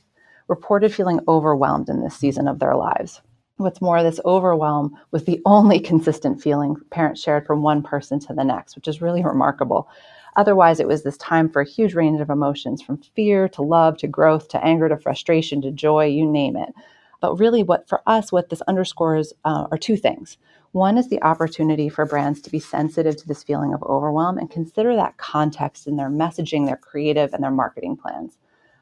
reported 0.49 0.95
feeling 0.95 1.21
overwhelmed 1.29 1.91
in 1.91 2.03
this 2.03 2.17
season 2.17 2.49
of 2.49 2.59
their 2.59 2.75
lives. 2.75 3.21
What's 3.59 3.83
more, 3.83 4.03
this 4.03 4.19
overwhelm 4.25 4.97
was 5.11 5.25
the 5.25 5.43
only 5.47 5.79
consistent 5.79 6.41
feeling 6.41 6.77
parents 6.91 7.21
shared 7.21 7.47
from 7.47 7.61
one 7.61 7.83
person 7.83 8.19
to 8.21 8.33
the 8.33 8.43
next, 8.43 8.75
which 8.75 8.89
is 8.89 9.03
really 9.03 9.23
remarkable. 9.23 9.91
Otherwise, 10.37 10.81
it 10.81 10.89
was 10.89 11.03
this 11.03 11.19
time 11.19 11.51
for 11.51 11.61
a 11.61 11.69
huge 11.69 11.93
range 11.93 12.23
of 12.23 12.31
emotions 12.31 12.81
from 12.81 12.97
fear 13.15 13.47
to 13.51 13.61
love 13.61 13.99
to 13.99 14.09
growth 14.09 14.49
to 14.49 14.65
anger 14.65 14.89
to 14.89 14.97
frustration 14.97 15.61
to 15.61 15.71
joy, 15.71 16.07
you 16.07 16.25
name 16.25 16.57
it. 16.57 16.73
But 17.21 17.39
really, 17.39 17.63
what 17.63 17.89
for 17.89 18.03
us, 18.07 18.33
what 18.33 18.49
this 18.49 18.63
underscores 18.63 19.33
uh, 19.45 19.67
are 19.71 19.79
two 19.79 19.97
things. 19.97 20.39
One 20.73 20.97
is 20.97 21.09
the 21.09 21.23
opportunity 21.23 21.91
for 21.91 22.07
brands 22.07 22.41
to 22.41 22.51
be 22.51 22.59
sensitive 22.59 23.19
to 23.19 23.29
this 23.29 23.43
feeling 23.43 23.75
of 23.75 23.83
overwhelm 23.83 24.39
and 24.39 24.51
consider 24.51 24.97
that 24.97 25.19
context 25.19 25.87
in 25.87 25.97
their 25.97 26.09
messaging, 26.09 26.65
their 26.65 26.79
creative, 26.79 27.35
and 27.35 27.45
their 27.45 27.51
marketing 27.51 27.95
plans. 27.95 28.39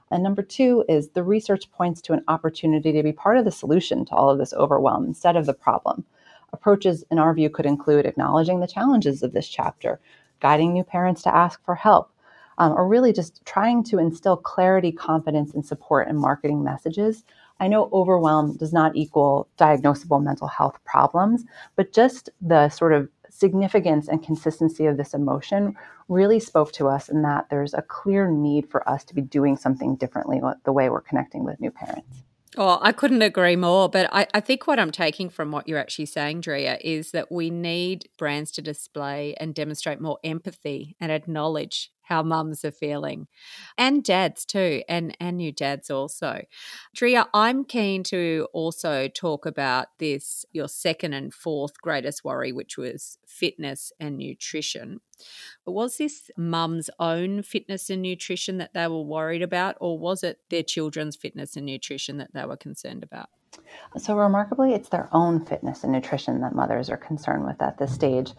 And 0.08 0.22
number 0.22 0.42
two 0.42 0.84
is 0.88 1.08
the 1.08 1.24
research 1.24 1.68
points 1.72 2.00
to 2.02 2.12
an 2.12 2.22
opportunity 2.28 2.92
to 2.92 3.02
be 3.02 3.12
part 3.12 3.38
of 3.38 3.44
the 3.44 3.50
solution 3.50 4.04
to 4.04 4.14
all 4.14 4.30
of 4.30 4.38
this 4.38 4.52
overwhelm 4.52 5.04
instead 5.04 5.34
of 5.34 5.46
the 5.46 5.52
problem. 5.52 6.04
Approaches, 6.52 7.04
in 7.10 7.18
our 7.18 7.34
view, 7.34 7.50
could 7.50 7.66
include 7.66 8.06
acknowledging 8.06 8.60
the 8.60 8.68
challenges 8.68 9.24
of 9.24 9.32
this 9.32 9.48
chapter, 9.48 10.00
guiding 10.38 10.72
new 10.72 10.84
parents 10.84 11.22
to 11.22 11.34
ask 11.34 11.60
for 11.64 11.74
help, 11.74 12.12
um, 12.58 12.72
or 12.72 12.86
really 12.86 13.12
just 13.12 13.44
trying 13.44 13.82
to 13.84 13.98
instill 13.98 14.36
clarity, 14.36 14.92
confidence, 14.92 15.54
and 15.54 15.66
support 15.66 16.06
in 16.06 16.16
marketing 16.16 16.62
messages. 16.62 17.24
I 17.60 17.68
know 17.68 17.90
overwhelm 17.92 18.56
does 18.56 18.72
not 18.72 18.96
equal 18.96 19.48
diagnosable 19.58 20.22
mental 20.22 20.48
health 20.48 20.78
problems, 20.84 21.44
but 21.76 21.92
just 21.92 22.30
the 22.40 22.70
sort 22.70 22.92
of 22.92 23.08
significance 23.28 24.08
and 24.08 24.22
consistency 24.22 24.86
of 24.86 24.96
this 24.96 25.14
emotion 25.14 25.76
really 26.08 26.40
spoke 26.40 26.72
to 26.72 26.88
us 26.88 27.08
in 27.08 27.22
that 27.22 27.46
there's 27.50 27.74
a 27.74 27.82
clear 27.82 28.30
need 28.30 28.68
for 28.68 28.88
us 28.88 29.04
to 29.04 29.14
be 29.14 29.20
doing 29.20 29.56
something 29.56 29.94
differently 29.94 30.40
the 30.64 30.72
way 30.72 30.88
we're 30.88 31.00
connecting 31.00 31.44
with 31.44 31.60
new 31.60 31.70
parents. 31.70 32.22
Oh, 32.56 32.80
I 32.82 32.90
couldn't 32.90 33.22
agree 33.22 33.54
more. 33.54 33.88
But 33.88 34.08
I, 34.12 34.26
I 34.34 34.40
think 34.40 34.66
what 34.66 34.80
I'm 34.80 34.90
taking 34.90 35.28
from 35.28 35.52
what 35.52 35.68
you're 35.68 35.78
actually 35.78 36.06
saying, 36.06 36.40
Drea, 36.40 36.78
is 36.80 37.12
that 37.12 37.30
we 37.30 37.48
need 37.48 38.08
brands 38.18 38.50
to 38.52 38.62
display 38.62 39.34
and 39.38 39.54
demonstrate 39.54 40.00
more 40.00 40.18
empathy 40.24 40.96
and 40.98 41.12
acknowledge 41.12 41.92
how 42.10 42.22
mums 42.22 42.64
are 42.64 42.70
feeling 42.72 43.28
and 43.78 44.04
dads 44.04 44.44
too 44.44 44.82
and 44.88 45.16
and 45.20 45.36
new 45.36 45.52
dads 45.52 45.90
also. 45.90 46.42
Drea 46.94 47.26
I'm 47.32 47.64
keen 47.64 48.02
to 48.04 48.48
also 48.52 49.08
talk 49.08 49.46
about 49.46 49.86
this 49.98 50.44
your 50.52 50.68
second 50.68 51.14
and 51.14 51.32
fourth 51.32 51.80
greatest 51.80 52.24
worry 52.24 52.52
which 52.52 52.76
was 52.76 53.16
fitness 53.26 53.92
and 54.00 54.18
nutrition. 54.18 55.00
Was 55.64 55.98
this 55.98 56.30
mum's 56.36 56.90
own 56.98 57.42
fitness 57.42 57.88
and 57.90 58.02
nutrition 58.02 58.58
that 58.58 58.74
they 58.74 58.88
were 58.88 59.02
worried 59.02 59.42
about 59.42 59.76
or 59.80 59.98
was 59.98 60.24
it 60.24 60.38
their 60.50 60.62
children's 60.64 61.16
fitness 61.16 61.56
and 61.56 61.64
nutrition 61.64 62.18
that 62.18 62.34
they 62.34 62.44
were 62.44 62.56
concerned 62.56 63.04
about 63.04 63.28
so, 63.96 64.16
remarkably, 64.16 64.72
it's 64.72 64.88
their 64.88 65.08
own 65.12 65.44
fitness 65.44 65.82
and 65.82 65.92
nutrition 65.92 66.40
that 66.40 66.54
mothers 66.54 66.88
are 66.90 66.96
concerned 66.96 67.44
with 67.44 67.60
at 67.60 67.78
this 67.78 67.92
stage. 67.92 68.32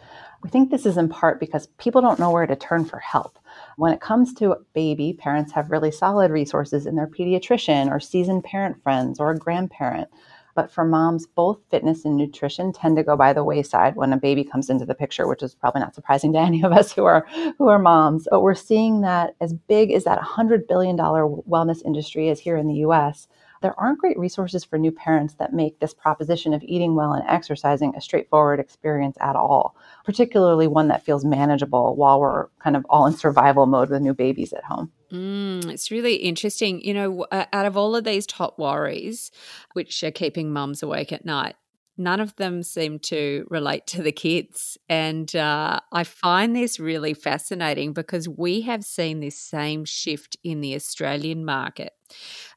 We 0.43 0.49
think 0.49 0.71
this 0.71 0.85
is 0.85 0.97
in 0.97 1.09
part 1.09 1.41
because 1.41 1.67
people 1.77 2.01
don't 2.01 2.19
know 2.19 2.31
where 2.31 2.47
to 2.47 2.55
turn 2.55 2.85
for 2.85 2.99
help. 2.99 3.37
When 3.75 3.91
it 3.91 3.99
comes 3.99 4.33
to 4.35 4.55
baby, 4.73 5.11
parents 5.11 5.51
have 5.51 5.69
really 5.69 5.91
solid 5.91 6.31
resources 6.31 6.85
in 6.85 6.95
their 6.95 7.07
pediatrician 7.07 7.91
or 7.91 7.99
seasoned 7.99 8.45
parent 8.45 8.81
friends 8.81 9.19
or 9.19 9.31
a 9.31 9.37
grandparent. 9.37 10.07
But 10.55 10.71
for 10.71 10.85
moms, 10.85 11.27
both 11.27 11.59
fitness 11.69 12.05
and 12.05 12.15
nutrition 12.15 12.71
tend 12.71 12.95
to 12.97 13.03
go 13.03 13.17
by 13.17 13.33
the 13.33 13.43
wayside 13.43 13.95
when 13.95 14.13
a 14.13 14.17
baby 14.17 14.43
comes 14.43 14.69
into 14.69 14.85
the 14.85 14.95
picture, 14.95 15.27
which 15.27 15.43
is 15.43 15.55
probably 15.55 15.81
not 15.81 15.95
surprising 15.95 16.31
to 16.33 16.39
any 16.39 16.63
of 16.63 16.71
us 16.71 16.93
who 16.93 17.03
are 17.03 17.25
who 17.57 17.67
are 17.67 17.79
moms. 17.79 18.27
But 18.29 18.41
we're 18.41 18.55
seeing 18.55 19.01
that 19.01 19.35
as 19.41 19.53
big 19.53 19.91
as 19.91 20.05
that 20.05 20.19
$100 20.19 20.67
billion 20.67 20.97
wellness 20.97 21.83
industry 21.85 22.29
is 22.29 22.39
here 22.39 22.55
in 22.55 22.67
the 22.67 22.85
US, 22.85 23.27
there 23.61 23.79
aren't 23.79 23.99
great 23.99 24.17
resources 24.17 24.63
for 24.63 24.77
new 24.77 24.91
parents 24.91 25.35
that 25.35 25.53
make 25.53 25.79
this 25.79 25.93
proposition 25.93 26.53
of 26.53 26.63
eating 26.63 26.95
well 26.95 27.13
and 27.13 27.23
exercising 27.27 27.93
a 27.95 28.01
straightforward 28.01 28.59
experience 28.59 29.17
at 29.21 29.35
all, 29.35 29.75
particularly 30.03 30.67
one 30.67 30.87
that 30.89 31.05
feels 31.05 31.23
manageable 31.23 31.95
while 31.95 32.19
we're 32.19 32.47
kind 32.59 32.75
of 32.75 32.85
all 32.89 33.05
in 33.05 33.13
survival 33.13 33.65
mode 33.65 33.89
with 33.89 34.01
new 34.01 34.13
babies 34.13 34.51
at 34.53 34.63
home. 34.63 34.91
Mm, 35.11 35.69
it's 35.69 35.91
really 35.91 36.15
interesting. 36.15 36.81
You 36.81 36.93
know, 36.93 37.25
out 37.31 37.65
of 37.65 37.77
all 37.77 37.95
of 37.95 38.03
these 38.03 38.25
top 38.25 38.57
worries, 38.57 39.31
which 39.73 40.03
are 40.03 40.11
keeping 40.11 40.51
mums 40.51 40.81
awake 40.81 41.11
at 41.11 41.25
night, 41.25 41.55
none 41.97 42.19
of 42.19 42.35
them 42.37 42.63
seem 42.63 42.97
to 42.99 43.45
relate 43.49 43.85
to 43.87 44.01
the 44.01 44.11
kids. 44.11 44.77
And 44.89 45.33
uh, 45.35 45.81
I 45.91 46.03
find 46.03 46.55
this 46.55 46.79
really 46.79 47.13
fascinating 47.13 47.93
because 47.93 48.27
we 48.27 48.61
have 48.61 48.83
seen 48.83 49.19
this 49.19 49.37
same 49.37 49.85
shift 49.85 50.37
in 50.43 50.61
the 50.61 50.75
Australian 50.75 51.45
market 51.45 51.93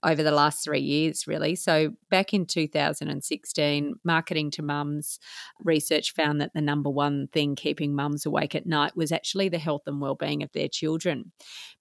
over 0.02 0.23
the 0.23 0.30
last 0.30 0.64
three 0.64 0.80
years, 0.80 1.26
really. 1.26 1.54
So, 1.54 1.94
back 2.11 2.34
in 2.34 2.46
2016, 2.46 3.94
Marketing 4.04 4.50
to 4.52 4.62
Mums 4.62 5.18
research 5.62 6.12
found 6.12 6.40
that 6.40 6.52
the 6.54 6.61
number 6.61 6.90
one 6.90 7.28
thing 7.32 7.54
keeping 7.54 7.94
mums 7.94 8.26
awake 8.26 8.54
at 8.54 8.66
night 8.66 8.96
was 8.96 9.12
actually 9.12 9.49
the 9.49 9.58
health 9.58 9.82
and 9.87 10.00
well-being 10.00 10.42
of 10.42 10.52
their 10.52 10.68
children. 10.68 11.32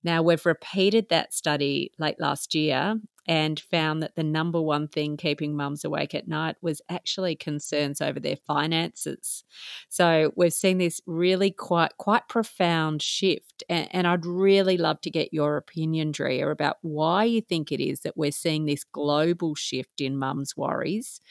Now, 0.03 0.21
we've 0.21 0.45
repeated 0.45 1.09
that 1.09 1.33
study 1.33 1.91
late 1.97 2.19
last 2.19 2.55
year 2.55 2.95
and 3.27 3.59
found 3.59 4.03
that 4.03 4.15
the 4.15 4.23
number 4.23 4.61
one 4.61 4.87
thing 4.87 5.15
keeping 5.15 5.55
mums 5.55 5.85
awake 5.85 6.13
at 6.13 6.27
night 6.27 6.55
was 6.61 6.81
actually 6.89 7.35
concerns 7.35 8.01
over 8.01 8.19
their 8.19 8.35
finances. 8.35 9.43
So 9.89 10.33
we've 10.35 10.53
seen 10.53 10.77
this 10.77 10.99
really 11.05 11.51
quite 11.51 11.97
quite 11.97 12.27
profound 12.27 13.01
shift, 13.01 13.63
and, 13.69 13.87
and 13.91 14.07
I'd 14.07 14.25
really 14.25 14.77
love 14.77 14.99
to 15.01 15.09
get 15.09 15.33
your 15.33 15.57
opinion, 15.57 16.11
Drea, 16.11 16.49
about 16.49 16.77
why 16.81 17.23
you 17.23 17.41
think 17.63 17.79
it 17.79 17.83
is 17.83 18.01
that 18.01 18.17
we're 18.17 18.31
seeing 18.31 18.65
this 18.65 18.83
global 18.83 19.55
shift 19.55 20.01
in 20.01 20.17
mums' 20.17 20.57
worries. 20.57 21.21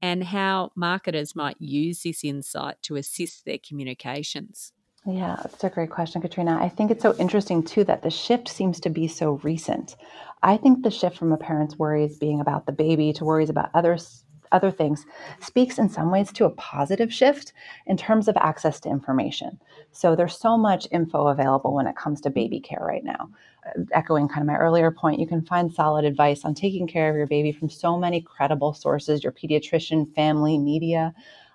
And 0.00 0.24
how 0.24 0.70
marketers 0.76 1.34
might 1.34 1.56
use 1.58 2.02
this 2.02 2.24
insight 2.24 2.76
to 2.82 2.96
assist 2.96 3.44
their 3.44 3.58
communications. 3.66 4.72
Yeah, 5.06 5.36
that's 5.42 5.64
a 5.64 5.70
great 5.70 5.90
question, 5.90 6.20
Katrina. 6.20 6.58
I 6.60 6.68
think 6.68 6.90
it's 6.90 7.02
so 7.02 7.14
interesting 7.18 7.62
too 7.62 7.84
that 7.84 8.02
the 8.02 8.10
shift 8.10 8.48
seems 8.48 8.80
to 8.80 8.90
be 8.90 9.06
so 9.08 9.32
recent. 9.42 9.96
I 10.42 10.56
think 10.56 10.82
the 10.82 10.90
shift 10.90 11.16
from 11.16 11.32
a 11.32 11.36
parent's 11.36 11.78
worries 11.78 12.18
being 12.18 12.40
about 12.40 12.66
the 12.66 12.72
baby 12.72 13.12
to 13.14 13.24
worries 13.24 13.50
about 13.50 13.70
others 13.74 14.23
other 14.54 14.70
things 14.70 15.04
speaks 15.40 15.78
in 15.78 15.88
some 15.90 16.10
ways 16.10 16.32
to 16.32 16.46
a 16.46 16.50
positive 16.50 17.12
shift 17.12 17.52
in 17.86 17.96
terms 17.96 18.28
of 18.28 18.36
access 18.38 18.80
to 18.80 18.88
information. 18.88 19.60
So 19.92 20.16
there's 20.16 20.38
so 20.38 20.56
much 20.56 20.88
info 20.90 21.26
available 21.26 21.74
when 21.74 21.86
it 21.86 21.96
comes 21.96 22.20
to 22.22 22.30
baby 22.30 22.60
care 22.60 22.82
right 22.82 23.04
now. 23.04 23.28
Uh, 23.66 23.82
echoing 23.92 24.28
kind 24.28 24.40
of 24.40 24.46
my 24.46 24.56
earlier 24.56 24.90
point, 24.90 25.20
you 25.20 25.26
can 25.26 25.42
find 25.44 25.72
solid 25.72 26.04
advice 26.04 26.44
on 26.44 26.54
taking 26.54 26.86
care 26.86 27.10
of 27.10 27.16
your 27.16 27.26
baby 27.26 27.52
from 27.52 27.68
so 27.68 27.98
many 27.98 28.22
credible 28.22 28.72
sources, 28.72 29.22
your 29.22 29.32
pediatrician, 29.32 30.14
family, 30.14 30.56
media. 30.56 31.12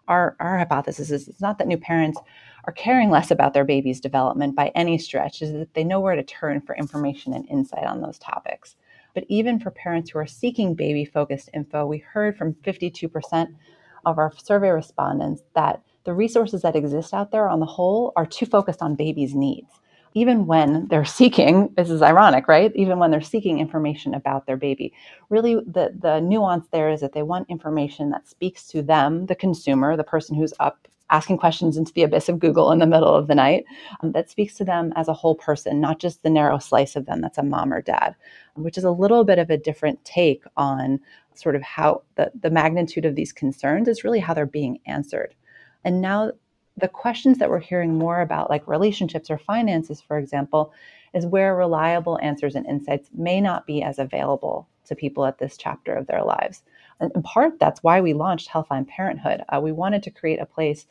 Our, 0.08 0.36
our 0.40 0.58
hypothesis 0.58 1.10
is 1.12 1.28
it's 1.28 1.42
not 1.42 1.58
that 1.58 1.68
new 1.68 1.78
parents 1.78 2.20
are 2.66 2.74
caring 2.74 3.10
less 3.10 3.32
about 3.32 3.54
their 3.54 3.64
baby's 3.64 4.02
development 4.02 4.56
by 4.56 4.72
any 4.76 4.98
stretch, 4.98 5.42
is 5.42 5.54
that 5.54 5.74
they 5.74 5.84
know 5.84 6.00
where 6.00 6.16
to 6.16 6.24
turn 6.24 6.62
for 6.62 6.76
information 6.76 7.34
and 7.34 7.48
insight 7.48 7.86
on 7.86 8.02
those 8.02 8.20
topics. 8.20 8.76
But 9.14 9.26
even 9.28 9.60
for 9.60 9.72
parents 9.72 10.12
who 10.12 10.20
are 10.20 10.28
seeking 10.28 10.76
baby 10.76 11.06
focused 11.06 11.50
info, 11.54 11.86
we 11.86 12.00
heard 12.00 12.38
from 12.38 12.54
52% 12.56 13.48
of 14.06 14.18
our 14.18 14.32
survey 14.38 14.70
respondents 14.70 15.44
that 15.56 15.82
the 16.06 16.14
resources 16.14 16.62
that 16.62 16.76
exist 16.76 17.14
out 17.14 17.32
there 17.32 17.50
on 17.50 17.60
the 17.60 17.66
whole 17.66 18.14
are 18.16 18.26
too 18.26 18.46
focused 18.46 18.82
on 18.82 18.96
babies' 18.96 19.36
needs. 19.36 19.70
Even 20.14 20.48
when 20.48 20.88
they're 20.88 21.06
seeking, 21.20 21.70
this 21.76 21.90
is 21.90 22.02
ironic, 22.02 22.48
right? 22.48 22.72
Even 22.76 23.00
when 23.00 23.12
they're 23.12 23.22
seeking 23.22 23.60
information 23.60 24.14
about 24.14 24.46
their 24.46 24.58
baby. 24.58 24.94
Really, 25.30 25.56
the, 25.56 25.94
the 26.00 26.20
nuance 26.22 26.68
there 26.72 26.90
is 26.90 27.02
that 27.02 27.14
they 27.14 27.24
want 27.24 27.50
information 27.50 28.10
that 28.12 28.28
speaks 28.28 28.68
to 28.70 28.82
them, 28.82 29.26
the 29.28 29.36
consumer, 29.36 29.96
the 29.98 30.04
person 30.04 30.36
who's 30.36 30.54
up 30.60 30.88
asking 31.10 31.38
questions 31.38 31.78
into 31.78 31.94
the 31.94 32.04
abyss 32.04 32.30
of 32.30 32.40
Google 32.40 32.72
in 32.72 32.80
the 32.80 32.86
middle 32.86 33.14
of 33.14 33.28
the 33.28 33.36
night 33.36 33.66
um, 34.02 34.12
that 34.12 34.30
speaks 34.30 34.56
to 34.58 34.66
them 34.66 34.94
as 34.96 35.08
a 35.08 35.14
whole 35.14 35.36
person, 35.36 35.82
not 35.82 36.00
just 36.00 36.24
the 36.24 36.30
narrow 36.30 36.60
slice 36.60 36.96
of 36.96 37.06
them 37.06 37.22
that's 37.22 37.38
a 37.38 37.44
mom 37.44 37.74
or 37.74 37.82
dad, 37.82 38.16
which 38.56 38.78
is 38.78 38.84
a 38.84 38.92
little 38.92 39.24
bit 39.24 39.40
of 39.40 39.50
a 39.50 39.58
different 39.58 40.04
take 40.06 40.44
on 40.58 41.00
sort 41.34 41.56
of 41.56 41.62
how 41.62 42.04
the, 42.16 42.32
the 42.42 42.50
magnitude 42.50 43.06
of 43.06 43.16
these 43.16 43.32
concerns 43.32 43.88
is 43.88 44.04
really 44.04 44.20
how 44.20 44.34
they're 44.34 44.46
being 44.46 44.80
answered. 44.86 45.34
And 45.84 46.02
now 46.02 46.32
the 46.78 46.88
questions 46.88 47.38
that 47.38 47.50
we're 47.50 47.60
hearing 47.60 47.98
more 47.98 48.22
about, 48.22 48.50
like 48.50 48.68
relationships 48.68 49.30
or 49.30 49.38
finances, 49.38 50.02
for 50.02 50.18
example, 50.18 50.74
is 51.14 51.26
where 51.26 51.56
reliable 51.56 52.20
answers 52.22 52.56
and 52.56 52.66
insights 52.66 53.10
may 53.14 53.42
not 53.42 53.66
be 53.66 53.82
as 53.82 54.00
available 54.00 54.68
to 54.86 54.96
people 54.96 55.26
at 55.26 55.38
this 55.38 55.58
chapter 55.58 55.94
of 55.94 56.08
their 56.08 56.24
lives. 56.24 56.64
And 57.00 57.12
in 57.16 57.24
part, 57.24 57.60
that's 57.60 57.84
why 57.84 58.02
we 58.02 58.14
launched 58.14 58.50
Healthline 58.50 58.88
Parenthood. 58.88 59.44
Uh, 59.50 59.60
we 59.62 59.72
wanted 59.72 60.04
to 60.04 60.12
create 60.12 60.40
a 60.40 60.46
place 60.46 60.86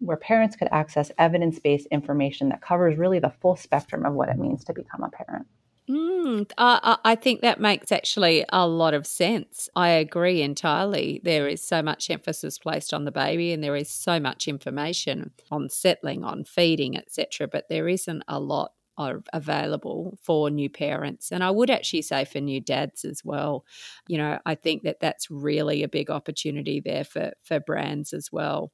where 0.00 0.16
parents 0.16 0.56
could 0.56 0.68
access 0.70 1.10
evidence 1.18 1.58
based 1.58 1.86
information 1.90 2.48
that 2.50 2.60
covers 2.60 2.98
really 2.98 3.18
the 3.18 3.32
full 3.40 3.56
spectrum 3.56 4.04
of 4.04 4.14
what 4.14 4.28
it 4.28 4.36
means 4.36 4.64
to 4.64 4.74
become 4.74 5.02
a 5.02 5.08
parent. 5.08 5.46
Mm, 5.88 6.50
I, 6.56 6.96
I 7.04 7.14
think 7.14 7.42
that 7.42 7.60
makes 7.60 7.92
actually 7.92 8.44
a 8.50 8.66
lot 8.66 8.94
of 8.94 9.06
sense. 9.06 9.68
I 9.76 9.90
agree 9.90 10.40
entirely. 10.40 11.20
There 11.22 11.46
is 11.46 11.62
so 11.62 11.82
much 11.82 12.08
emphasis 12.08 12.58
placed 12.58 12.94
on 12.94 13.04
the 13.04 13.12
baby, 13.12 13.52
and 13.52 13.62
there 13.62 13.76
is 13.76 13.90
so 13.90 14.18
much 14.18 14.48
information 14.48 15.32
on 15.50 15.68
settling, 15.68 16.24
on 16.24 16.44
feeding, 16.44 16.96
etc. 16.96 17.48
But 17.48 17.68
there 17.68 17.86
isn't 17.86 18.22
a 18.26 18.40
lot 18.40 18.72
are 18.96 19.22
available 19.32 20.18
for 20.22 20.50
new 20.50 20.70
parents. 20.70 21.32
And 21.32 21.42
I 21.42 21.50
would 21.50 21.70
actually 21.70 22.02
say 22.02 22.24
for 22.24 22.40
new 22.40 22.60
dads 22.60 23.04
as 23.04 23.22
well. 23.24 23.64
You 24.08 24.18
know, 24.18 24.38
I 24.46 24.54
think 24.54 24.82
that 24.84 25.00
that's 25.00 25.30
really 25.30 25.82
a 25.82 25.88
big 25.88 26.10
opportunity 26.10 26.80
there 26.80 27.04
for, 27.04 27.32
for 27.42 27.60
brands 27.60 28.12
as 28.12 28.30
well. 28.32 28.72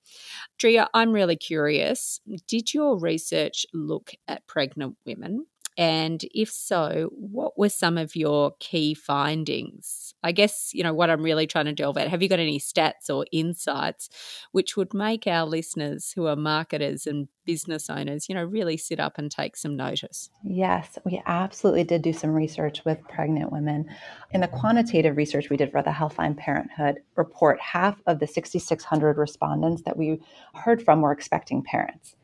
Drea, 0.59 0.89
I'm 0.95 1.13
really 1.13 1.37
curious. 1.37 2.21
Did 2.47 2.75
your 2.75 2.99
research 2.99 3.67
look 3.73 4.13
at 4.29 4.47
pregnant 4.47 4.97
women? 5.07 5.47
And 5.81 6.23
if 6.35 6.51
so, 6.51 7.09
what 7.15 7.59
were 7.59 7.71
some 7.71 7.97
of 7.97 8.15
your 8.15 8.53
key 8.61 8.93
findings? 8.93 10.13
I 10.23 10.31
guess, 10.33 10.75
you 10.75 10.83
know, 10.83 10.93
what 10.93 11.09
I'm 11.09 11.23
really 11.23 11.47
trying 11.47 11.65
to 11.65 11.73
delve 11.73 11.97
at, 11.97 12.09
have 12.09 12.21
you 12.21 12.29
got 12.29 12.39
any 12.39 12.61
stats 12.61 13.09
or 13.09 13.25
insights 13.33 14.11
which 14.53 14.77
would 14.77 14.93
make 14.93 15.27
our 15.27 15.47
listeners 15.47 16.13
who 16.13 16.27
are 16.27 16.37
marketers 16.37 17.07
and 17.07 17.29
business 17.47 17.89
owners, 17.89 18.29
you 18.29 18.35
know, 18.35 18.45
really 18.45 18.77
sit 18.77 19.01
up 19.01 19.17
and 19.17 19.31
take 19.31 19.57
some 19.57 19.75
notice? 19.75 20.29
Yes, 20.45 20.99
we 21.07 21.23
absolutely 21.25 21.85
did 21.85 22.03
do 22.03 22.13
some 22.13 22.33
research 22.33 22.85
with 22.85 23.03
pregnant 23.09 23.51
women. 23.51 23.87
In 24.33 24.43
the 24.43 24.49
quantitative 24.49 25.17
research 25.17 25.49
we 25.49 25.57
did 25.57 25.71
for 25.71 25.83
the 25.83 25.89
Healthline 25.89 26.37
Parenthood 26.37 26.99
report, 27.17 27.59
half 27.59 28.03
of 28.07 28.19
the 28.19 28.27
6,600 28.27 29.17
respondents 29.17 29.81
that 29.87 29.97
we 29.97 30.21
heard 30.53 30.83
from 30.83 31.01
were 31.01 31.13
expecting 31.13 31.63
parents. 31.63 32.17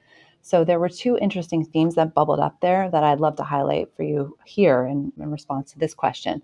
So 0.46 0.62
there 0.62 0.78
were 0.78 0.88
two 0.88 1.18
interesting 1.18 1.64
themes 1.64 1.96
that 1.96 2.14
bubbled 2.14 2.38
up 2.38 2.60
there 2.60 2.88
that 2.92 3.02
I'd 3.02 3.18
love 3.18 3.34
to 3.34 3.42
highlight 3.42 3.88
for 3.96 4.04
you 4.04 4.38
here 4.44 4.86
in, 4.86 5.12
in 5.18 5.32
response 5.32 5.72
to 5.72 5.78
this 5.80 5.92
question. 5.92 6.40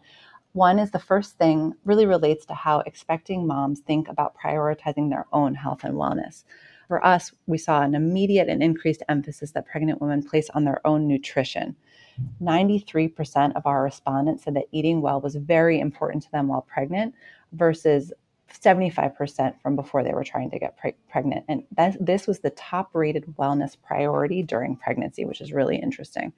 One 0.54 0.80
is 0.80 0.90
the 0.90 0.98
first 0.98 1.38
thing 1.38 1.74
really 1.84 2.04
relates 2.04 2.44
to 2.46 2.54
how 2.54 2.80
expecting 2.80 3.46
moms 3.46 3.78
think 3.78 4.08
about 4.08 4.34
prioritizing 4.36 5.08
their 5.08 5.28
own 5.32 5.54
health 5.54 5.84
and 5.84 5.94
wellness. 5.94 6.42
For 6.88 7.06
us, 7.06 7.30
we 7.46 7.58
saw 7.58 7.82
an 7.82 7.94
immediate 7.94 8.48
and 8.48 8.60
increased 8.60 9.04
emphasis 9.08 9.52
that 9.52 9.66
pregnant 9.66 10.00
women 10.00 10.24
place 10.24 10.50
on 10.52 10.64
their 10.64 10.84
own 10.84 11.06
nutrition. 11.06 11.76
93% 12.42 13.54
of 13.54 13.64
our 13.66 13.84
respondents 13.84 14.42
said 14.42 14.54
that 14.54 14.66
eating 14.72 15.00
well 15.00 15.20
was 15.20 15.36
very 15.36 15.78
important 15.78 16.24
to 16.24 16.30
them 16.32 16.48
while 16.48 16.62
pregnant 16.62 17.14
versus 17.52 18.12
75% 18.60 19.60
from 19.60 19.76
before 19.76 20.02
they 20.02 20.12
were 20.12 20.24
trying 20.24 20.50
to 20.50 20.58
get 20.58 20.76
pre- 20.76 20.94
pregnant. 21.10 21.44
And 21.48 21.64
that, 21.76 21.96
this 22.04 22.26
was 22.26 22.40
the 22.40 22.50
top 22.50 22.90
rated 22.94 23.24
wellness 23.38 23.76
priority 23.82 24.42
during 24.42 24.76
pregnancy, 24.76 25.24
which 25.24 25.40
is 25.40 25.52
really 25.52 25.76
interesting. 25.76 26.32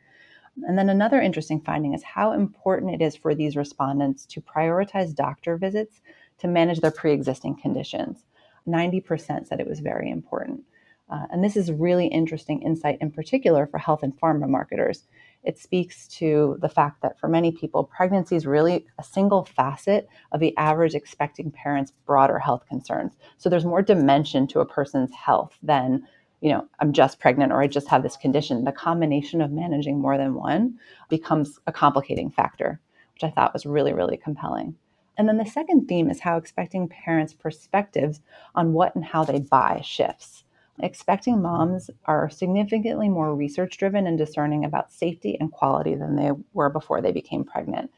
And 0.62 0.78
then 0.78 0.88
another 0.88 1.20
interesting 1.20 1.60
finding 1.60 1.94
is 1.94 2.02
how 2.02 2.32
important 2.32 2.94
it 2.94 3.04
is 3.04 3.16
for 3.16 3.34
these 3.34 3.56
respondents 3.56 4.24
to 4.26 4.40
prioritize 4.40 5.14
doctor 5.14 5.56
visits 5.56 6.00
to 6.38 6.48
manage 6.48 6.80
their 6.80 6.90
pre 6.90 7.12
existing 7.12 7.56
conditions. 7.56 8.24
90% 8.68 9.46
said 9.46 9.60
it 9.60 9.68
was 9.68 9.80
very 9.80 10.10
important. 10.10 10.62
Uh, 11.10 11.26
and 11.30 11.44
this 11.44 11.56
is 11.56 11.70
really 11.70 12.06
interesting 12.06 12.62
insight 12.62 12.98
in 13.00 13.10
particular 13.10 13.66
for 13.66 13.78
health 13.78 14.02
and 14.02 14.18
pharma 14.18 14.48
marketers 14.48 15.06
it 15.44 15.58
speaks 15.58 16.08
to 16.08 16.56
the 16.60 16.68
fact 16.68 17.02
that 17.02 17.18
for 17.18 17.28
many 17.28 17.52
people, 17.52 17.84
pregnancy 17.84 18.34
is 18.34 18.46
really 18.46 18.86
a 18.98 19.04
single 19.04 19.44
facet 19.44 20.08
of 20.32 20.40
the 20.40 20.56
average 20.56 20.94
expecting 20.94 21.50
parent's 21.50 21.92
broader 22.06 22.38
health 22.38 22.64
concerns. 22.68 23.12
So 23.36 23.48
there's 23.48 23.64
more 23.64 23.82
dimension 23.82 24.46
to 24.48 24.60
a 24.60 24.66
person's 24.66 25.14
health 25.14 25.56
than, 25.62 26.06
you 26.40 26.50
know, 26.50 26.66
I'm 26.80 26.92
just 26.92 27.20
pregnant 27.20 27.52
or 27.52 27.60
I 27.60 27.66
just 27.66 27.88
have 27.88 28.02
this 28.02 28.16
condition. 28.16 28.64
The 28.64 28.72
combination 28.72 29.40
of 29.40 29.52
managing 29.52 30.00
more 30.00 30.16
than 30.16 30.34
one 30.34 30.78
becomes 31.10 31.58
a 31.66 31.72
complicating 31.72 32.30
factor, 32.30 32.80
which 33.12 33.24
I 33.24 33.30
thought 33.30 33.52
was 33.52 33.66
really, 33.66 33.92
really 33.92 34.16
compelling. 34.16 34.74
And 35.16 35.28
then 35.28 35.36
the 35.36 35.46
second 35.46 35.86
theme 35.86 36.10
is 36.10 36.20
how 36.20 36.36
expecting 36.36 36.88
parents' 36.88 37.34
perspectives 37.34 38.20
on 38.54 38.72
what 38.72 38.94
and 38.94 39.04
how 39.04 39.24
they 39.24 39.40
buy 39.40 39.80
shifts. 39.84 40.43
Expecting 40.80 41.40
moms 41.40 41.88
are 42.06 42.28
significantly 42.28 43.08
more 43.08 43.34
research 43.34 43.78
driven 43.78 44.06
and 44.06 44.18
discerning 44.18 44.64
about 44.64 44.92
safety 44.92 45.36
and 45.38 45.52
quality 45.52 45.94
than 45.94 46.16
they 46.16 46.32
were 46.52 46.68
before 46.68 47.00
they 47.00 47.12
became 47.12 47.44
pregnant. 47.44 47.90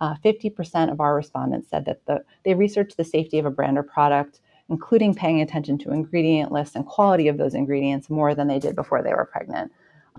Uh, 0.00 0.14
50% 0.24 0.90
of 0.90 1.00
our 1.00 1.14
respondents 1.14 1.68
said 1.68 1.84
that 1.86 2.06
the, 2.06 2.24
they 2.44 2.54
researched 2.54 2.96
the 2.96 3.04
safety 3.04 3.38
of 3.38 3.46
a 3.46 3.50
brand 3.50 3.76
or 3.76 3.82
product, 3.82 4.40
including 4.68 5.14
paying 5.14 5.40
attention 5.40 5.76
to 5.78 5.92
ingredient 5.92 6.52
lists 6.52 6.76
and 6.76 6.86
quality 6.86 7.26
of 7.26 7.36
those 7.36 7.54
ingredients 7.54 8.08
more 8.08 8.34
than 8.34 8.46
they 8.46 8.60
did 8.60 8.76
before 8.76 9.02
they 9.02 9.12
were 9.12 9.28
pregnant. 9.30 9.72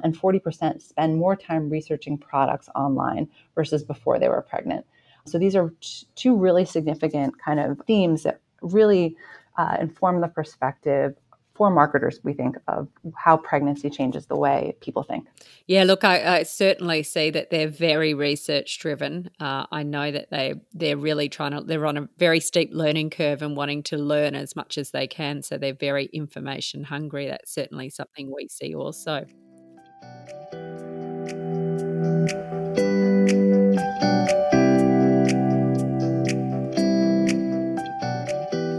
And 0.04 0.18
40% 0.18 0.82
spend 0.82 1.18
more 1.18 1.36
time 1.36 1.70
researching 1.70 2.18
products 2.18 2.70
online 2.76 3.30
versus 3.56 3.84
before 3.84 4.20
they 4.20 4.30
were 4.30 4.42
pregnant. 4.42 4.86
So 5.26 5.40
these 5.40 5.56
are 5.56 5.74
two 6.16 6.36
really 6.36 6.66
significant 6.66 7.40
kind 7.40 7.60
of 7.60 7.80
themes 7.88 8.24
that 8.24 8.42
really 8.62 9.16
uh, 9.58 9.78
inform 9.80 10.22
the 10.22 10.28
perspective 10.28 11.16
for 11.62 11.70
marketers, 11.70 12.20
we 12.24 12.34
think, 12.34 12.58
of 12.68 12.88
how 13.16 13.38
pregnancy 13.38 13.88
changes 13.88 14.26
the 14.26 14.36
way 14.36 14.76
people 14.82 15.04
think. 15.04 15.28
Yeah, 15.68 15.84
look, 15.84 16.04
I, 16.04 16.38
I 16.38 16.42
certainly 16.42 17.04
see 17.04 17.30
that 17.30 17.52
they're 17.52 17.68
very 17.68 18.16
research 18.16 18.80
driven. 18.80 19.30
Uh, 19.40 19.68
I 19.72 19.84
know 19.84 20.10
that 20.10 20.32
they 20.32 20.56
they're 20.74 20.98
really 20.98 21.30
trying 21.30 21.52
to 21.52 21.62
they're 21.62 21.86
on 21.86 21.98
a 21.98 22.10
very 22.18 22.40
steep 22.40 22.72
learning 22.74 23.12
curve 23.12 23.44
and 23.44 23.56
wanting 23.56 23.84
to 23.84 23.98
learn 23.98 24.34
as 24.34 24.56
much 24.56 24.80
as 24.80 24.90
they 24.90 25.06
can. 25.06 25.44
So 25.44 25.60
they're 25.60 25.76
very 25.76 26.06
information 26.06 26.84
hungry. 26.84 27.28
That's 27.28 27.54
certainly 27.54 27.92
something 27.92 28.34
we 28.36 28.48
see 28.48 28.74
also. 28.74 29.28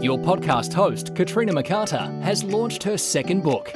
Your 0.03 0.19
podcast 0.19 0.73
host, 0.73 1.15
Katrina 1.15 1.53
McCarter, 1.53 2.21
has 2.23 2.43
launched 2.43 2.83
her 2.83 2.97
second 2.97 3.41
book. 3.41 3.71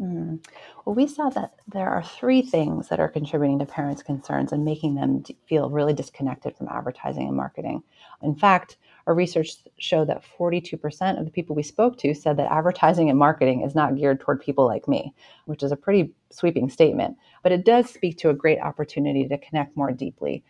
Mm. 0.00 0.44
Well, 0.84 0.94
we 0.94 1.06
saw 1.06 1.28
that 1.30 1.54
there 1.68 1.88
are 1.88 2.02
three 2.02 2.42
things 2.42 2.88
that 2.88 3.00
are 3.00 3.08
contributing 3.08 3.58
to 3.60 3.66
parents' 3.66 4.02
concerns 4.02 4.50
and 4.50 4.64
making 4.64 4.96
them 4.96 5.22
feel 5.46 5.70
really 5.70 5.92
disconnected 5.92 6.56
from 6.56 6.68
advertising 6.68 7.28
and 7.28 7.36
marketing. 7.36 7.82
In 8.22 8.34
fact, 8.34 8.76
our 9.06 9.14
research 9.14 9.56
showed 9.78 10.08
that 10.08 10.22
42% 10.38 11.18
of 11.18 11.24
the 11.24 11.30
people 11.30 11.54
we 11.54 11.62
spoke 11.62 11.98
to 11.98 12.14
said 12.14 12.36
that 12.38 12.50
advertising 12.50 13.10
and 13.10 13.18
marketing 13.18 13.62
is 13.62 13.74
not 13.74 13.96
geared 13.96 14.20
toward 14.20 14.40
people 14.40 14.66
like 14.66 14.88
me, 14.88 15.12
which 15.44 15.62
is 15.62 15.72
a 15.72 15.76
pretty 15.76 16.12
sweeping 16.30 16.70
statement, 16.70 17.16
but 17.42 17.52
it 17.52 17.64
does 17.64 17.88
speak 17.90 18.16
to 18.18 18.30
a 18.30 18.34
great 18.34 18.60
opportunity 18.60 19.28
to 19.28 19.38
connect 19.38 19.76
more 19.76 19.92
deeply. 19.92 20.42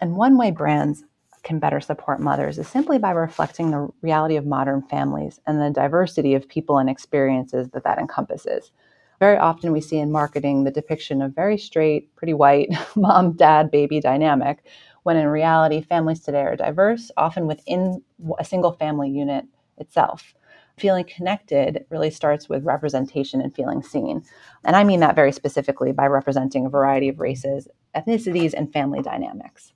And 0.00 0.16
one 0.16 0.36
way 0.36 0.50
brands 0.50 1.04
can 1.42 1.58
better 1.58 1.80
support 1.80 2.20
mothers 2.20 2.58
is 2.58 2.68
simply 2.68 2.98
by 2.98 3.10
reflecting 3.10 3.70
the 3.70 3.88
reality 4.00 4.36
of 4.36 4.46
modern 4.46 4.82
families 4.82 5.40
and 5.46 5.60
the 5.60 5.70
diversity 5.70 6.34
of 6.34 6.48
people 6.48 6.78
and 6.78 6.88
experiences 6.88 7.68
that 7.70 7.84
that 7.84 7.98
encompasses. 7.98 8.70
Very 9.18 9.36
often 9.36 9.72
we 9.72 9.80
see 9.80 9.98
in 9.98 10.10
marketing 10.10 10.64
the 10.64 10.70
depiction 10.70 11.22
of 11.22 11.34
very 11.34 11.56
straight, 11.56 12.14
pretty 12.16 12.34
white 12.34 12.70
mom, 12.96 13.32
dad, 13.32 13.70
baby 13.70 14.00
dynamic, 14.00 14.64
when 15.02 15.16
in 15.16 15.26
reality, 15.26 15.82
families 15.82 16.20
today 16.20 16.42
are 16.42 16.56
diverse, 16.56 17.10
often 17.16 17.46
within 17.46 18.02
a 18.38 18.44
single 18.44 18.72
family 18.72 19.10
unit 19.10 19.44
itself. 19.78 20.34
Feeling 20.78 21.04
connected 21.04 21.84
really 21.90 22.10
starts 22.10 22.48
with 22.48 22.64
representation 22.64 23.40
and 23.40 23.54
feeling 23.54 23.82
seen. 23.82 24.22
And 24.64 24.74
I 24.74 24.84
mean 24.84 25.00
that 25.00 25.16
very 25.16 25.32
specifically 25.32 25.92
by 25.92 26.06
representing 26.06 26.64
a 26.66 26.70
variety 26.70 27.08
of 27.08 27.20
races, 27.20 27.68
ethnicities, 27.94 28.54
and 28.54 28.72
family 28.72 29.02
dynamics. 29.02 29.72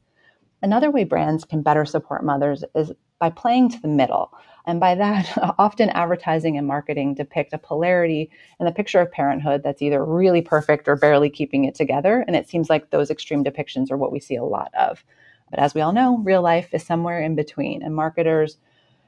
Another 0.62 0.90
way 0.90 1.04
brands 1.04 1.44
can 1.44 1.62
better 1.62 1.84
support 1.84 2.24
mothers 2.24 2.64
is 2.74 2.92
by 3.18 3.30
playing 3.30 3.70
to 3.70 3.80
the 3.80 3.88
middle. 3.88 4.32
And 4.66 4.80
by 4.80 4.94
that, 4.96 5.54
often 5.58 5.90
advertising 5.90 6.58
and 6.58 6.66
marketing 6.66 7.14
depict 7.14 7.52
a 7.52 7.58
polarity 7.58 8.30
in 8.58 8.66
the 8.66 8.72
picture 8.72 9.00
of 9.00 9.12
parenthood 9.12 9.62
that's 9.62 9.82
either 9.82 10.04
really 10.04 10.42
perfect 10.42 10.88
or 10.88 10.96
barely 10.96 11.30
keeping 11.30 11.64
it 11.64 11.74
together. 11.74 12.24
And 12.26 12.36
it 12.36 12.48
seems 12.48 12.68
like 12.68 12.90
those 12.90 13.10
extreme 13.10 13.44
depictions 13.44 13.90
are 13.90 13.96
what 13.96 14.12
we 14.12 14.20
see 14.20 14.36
a 14.36 14.44
lot 14.44 14.72
of. 14.74 15.04
But 15.50 15.60
as 15.60 15.74
we 15.74 15.80
all 15.80 15.92
know, 15.92 16.18
real 16.18 16.42
life 16.42 16.68
is 16.72 16.84
somewhere 16.84 17.20
in 17.20 17.36
between. 17.36 17.82
And 17.82 17.94
marketers, 17.94 18.58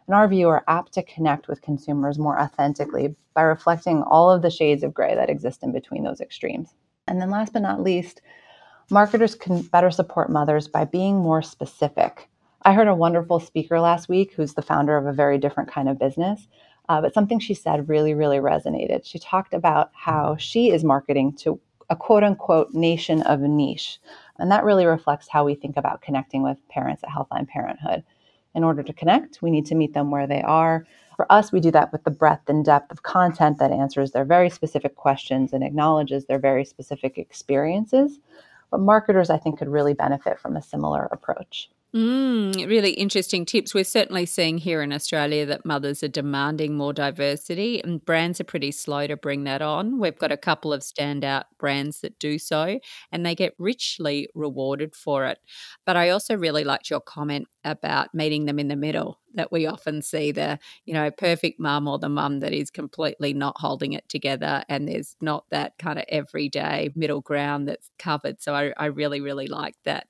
in 0.06 0.14
our 0.14 0.28
view, 0.28 0.48
are 0.48 0.64
apt 0.68 0.92
to 0.94 1.02
connect 1.02 1.48
with 1.48 1.62
consumers 1.62 2.18
more 2.18 2.40
authentically 2.40 3.16
by 3.34 3.42
reflecting 3.42 4.02
all 4.02 4.30
of 4.30 4.42
the 4.42 4.50
shades 4.50 4.84
of 4.84 4.94
gray 4.94 5.14
that 5.14 5.30
exist 5.30 5.62
in 5.62 5.72
between 5.72 6.04
those 6.04 6.20
extremes. 6.20 6.74
And 7.08 7.20
then 7.20 7.30
last 7.30 7.52
but 7.52 7.62
not 7.62 7.82
least, 7.82 8.20
marketers 8.90 9.34
can 9.34 9.62
better 9.62 9.90
support 9.90 10.30
mothers 10.30 10.68
by 10.68 10.84
being 10.84 11.16
more 11.16 11.42
specific 11.42 12.28
I 12.62 12.72
heard 12.72 12.88
a 12.88 12.94
wonderful 12.94 13.40
speaker 13.40 13.80
last 13.80 14.08
week 14.08 14.32
who's 14.34 14.54
the 14.54 14.62
founder 14.62 14.96
of 14.96 15.06
a 15.06 15.12
very 15.12 15.38
different 15.38 15.70
kind 15.70 15.88
of 15.88 15.98
business. 15.98 16.48
Uh, 16.88 17.00
but 17.00 17.14
something 17.14 17.38
she 17.38 17.54
said 17.54 17.88
really, 17.88 18.14
really 18.14 18.38
resonated. 18.38 19.04
She 19.04 19.18
talked 19.18 19.52
about 19.52 19.90
how 19.92 20.36
she 20.36 20.70
is 20.70 20.82
marketing 20.82 21.34
to 21.36 21.60
a 21.90 21.96
quote 21.96 22.24
unquote 22.24 22.72
nation 22.72 23.22
of 23.22 23.40
niche. 23.40 23.98
And 24.38 24.50
that 24.50 24.64
really 24.64 24.86
reflects 24.86 25.28
how 25.28 25.44
we 25.44 25.54
think 25.54 25.76
about 25.76 26.02
connecting 26.02 26.42
with 26.42 26.56
parents 26.68 27.02
at 27.02 27.10
Healthline 27.10 27.46
Parenthood. 27.46 28.04
In 28.54 28.64
order 28.64 28.82
to 28.82 28.92
connect, 28.92 29.42
we 29.42 29.50
need 29.50 29.66
to 29.66 29.74
meet 29.74 29.94
them 29.94 30.10
where 30.10 30.26
they 30.26 30.42
are. 30.42 30.86
For 31.16 31.30
us, 31.30 31.52
we 31.52 31.60
do 31.60 31.70
that 31.72 31.92
with 31.92 32.04
the 32.04 32.10
breadth 32.10 32.48
and 32.48 32.64
depth 32.64 32.90
of 32.90 33.02
content 33.02 33.58
that 33.58 33.70
answers 33.70 34.12
their 34.12 34.24
very 34.24 34.50
specific 34.50 34.96
questions 34.96 35.52
and 35.52 35.62
acknowledges 35.62 36.24
their 36.24 36.38
very 36.38 36.64
specific 36.64 37.18
experiences. 37.18 38.18
But 38.70 38.80
marketers, 38.80 39.30
I 39.30 39.38
think, 39.38 39.58
could 39.58 39.68
really 39.68 39.94
benefit 39.94 40.38
from 40.38 40.56
a 40.56 40.62
similar 40.62 41.08
approach. 41.12 41.70
Mm, 41.94 42.68
really 42.68 42.90
interesting 42.90 43.46
tips. 43.46 43.72
We're 43.72 43.82
certainly 43.82 44.26
seeing 44.26 44.58
here 44.58 44.82
in 44.82 44.92
Australia 44.92 45.46
that 45.46 45.64
mothers 45.64 46.02
are 46.02 46.08
demanding 46.08 46.76
more 46.76 46.92
diversity, 46.92 47.82
and 47.82 48.04
brands 48.04 48.38
are 48.42 48.44
pretty 48.44 48.72
slow 48.72 49.06
to 49.06 49.16
bring 49.16 49.44
that 49.44 49.62
on. 49.62 49.98
We've 49.98 50.18
got 50.18 50.30
a 50.30 50.36
couple 50.36 50.70
of 50.74 50.82
standout 50.82 51.44
brands 51.58 52.00
that 52.02 52.18
do 52.18 52.38
so, 52.38 52.78
and 53.10 53.24
they 53.24 53.34
get 53.34 53.54
richly 53.58 54.28
rewarded 54.34 54.94
for 54.94 55.24
it. 55.24 55.38
But 55.86 55.96
I 55.96 56.10
also 56.10 56.36
really 56.36 56.62
liked 56.62 56.90
your 56.90 57.00
comment 57.00 57.48
about 57.64 58.14
meeting 58.14 58.44
them 58.44 58.58
in 58.58 58.68
the 58.68 58.76
middle. 58.76 59.18
That 59.34 59.50
we 59.52 59.66
often 59.66 60.02
see 60.02 60.30
the, 60.32 60.58
you 60.84 60.92
know, 60.94 61.10
perfect 61.10 61.58
mum 61.60 61.86
or 61.88 61.98
the 61.98 62.08
mum 62.08 62.40
that 62.40 62.52
is 62.52 62.70
completely 62.70 63.32
not 63.32 63.56
holding 63.58 63.94
it 63.94 64.06
together, 64.10 64.62
and 64.68 64.86
there's 64.86 65.16
not 65.22 65.46
that 65.52 65.78
kind 65.78 65.98
of 65.98 66.04
everyday 66.10 66.90
middle 66.94 67.22
ground 67.22 67.66
that's 67.66 67.90
covered. 67.98 68.42
So 68.42 68.54
I, 68.54 68.74
I 68.76 68.86
really, 68.86 69.22
really 69.22 69.46
like 69.46 69.76
that. 69.84 70.06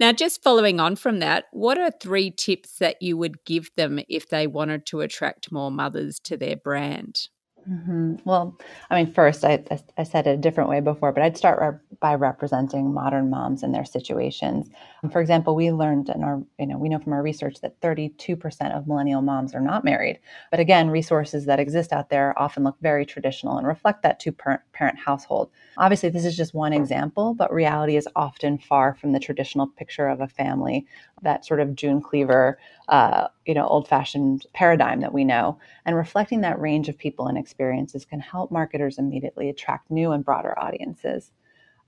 Now, 0.00 0.12
just 0.12 0.42
following 0.42 0.80
on 0.80 0.96
from 0.96 1.20
that, 1.20 1.46
what 1.52 1.78
are 1.78 1.90
three 1.90 2.30
tips 2.30 2.78
that 2.78 3.00
you 3.00 3.16
would 3.16 3.44
give 3.44 3.70
them 3.76 4.00
if 4.08 4.28
they 4.28 4.46
wanted 4.46 4.86
to 4.86 5.00
attract 5.00 5.52
more 5.52 5.70
mothers 5.70 6.18
to 6.20 6.36
their 6.36 6.56
brand? 6.56 7.28
Mm-hmm. 7.68 8.16
Well, 8.24 8.58
I 8.90 9.02
mean, 9.02 9.12
first, 9.12 9.44
I, 9.44 9.64
I, 9.96 10.02
said 10.02 10.26
it 10.26 10.30
a 10.30 10.36
different 10.36 10.68
way 10.68 10.80
before, 10.80 11.12
but 11.12 11.22
I'd 11.22 11.36
start 11.36 11.60
re- 11.60 11.96
by 11.98 12.14
representing 12.14 12.92
modern 12.92 13.30
moms 13.30 13.62
and 13.62 13.74
their 13.74 13.86
situations. 13.86 14.68
For 15.10 15.20
example, 15.20 15.54
we 15.54 15.72
learned 15.72 16.10
in 16.10 16.22
our, 16.22 16.42
you 16.58 16.66
know, 16.66 16.76
we 16.76 16.90
know 16.90 16.98
from 16.98 17.14
our 17.14 17.22
research 17.22 17.60
that 17.62 17.80
32% 17.80 18.76
of 18.76 18.86
millennial 18.86 19.22
moms 19.22 19.54
are 19.54 19.62
not 19.62 19.82
married. 19.82 20.20
But 20.50 20.60
again, 20.60 20.90
resources 20.90 21.46
that 21.46 21.58
exist 21.58 21.92
out 21.92 22.10
there 22.10 22.38
often 22.38 22.64
look 22.64 22.76
very 22.82 23.06
traditional 23.06 23.56
and 23.56 23.66
reflect 23.66 24.02
that 24.02 24.20
two 24.20 24.32
parent 24.32 24.98
household. 24.98 25.50
Obviously, 25.78 26.10
this 26.10 26.26
is 26.26 26.36
just 26.36 26.52
one 26.52 26.74
example, 26.74 27.32
but 27.32 27.52
reality 27.52 27.96
is 27.96 28.08
often 28.14 28.58
far 28.58 28.94
from 28.94 29.12
the 29.12 29.20
traditional 29.20 29.68
picture 29.68 30.08
of 30.08 30.20
a 30.20 30.28
family, 30.28 30.86
that 31.24 31.44
sort 31.44 31.60
of 31.60 31.74
June 31.74 32.00
Cleaver, 32.00 32.58
uh, 32.88 33.28
you 33.46 33.54
know, 33.54 33.66
old-fashioned 33.66 34.46
paradigm 34.52 35.00
that 35.00 35.12
we 35.12 35.24
know. 35.24 35.58
And 35.84 35.96
reflecting 35.96 36.40
that 36.42 36.60
range 36.60 36.88
of 36.88 36.96
people 36.96 37.26
and 37.26 37.36
experiences 37.36 38.04
can 38.04 38.20
help 38.20 38.50
marketers 38.50 38.98
immediately 38.98 39.48
attract 39.48 39.90
new 39.90 40.12
and 40.12 40.24
broader 40.24 40.58
audiences. 40.58 41.32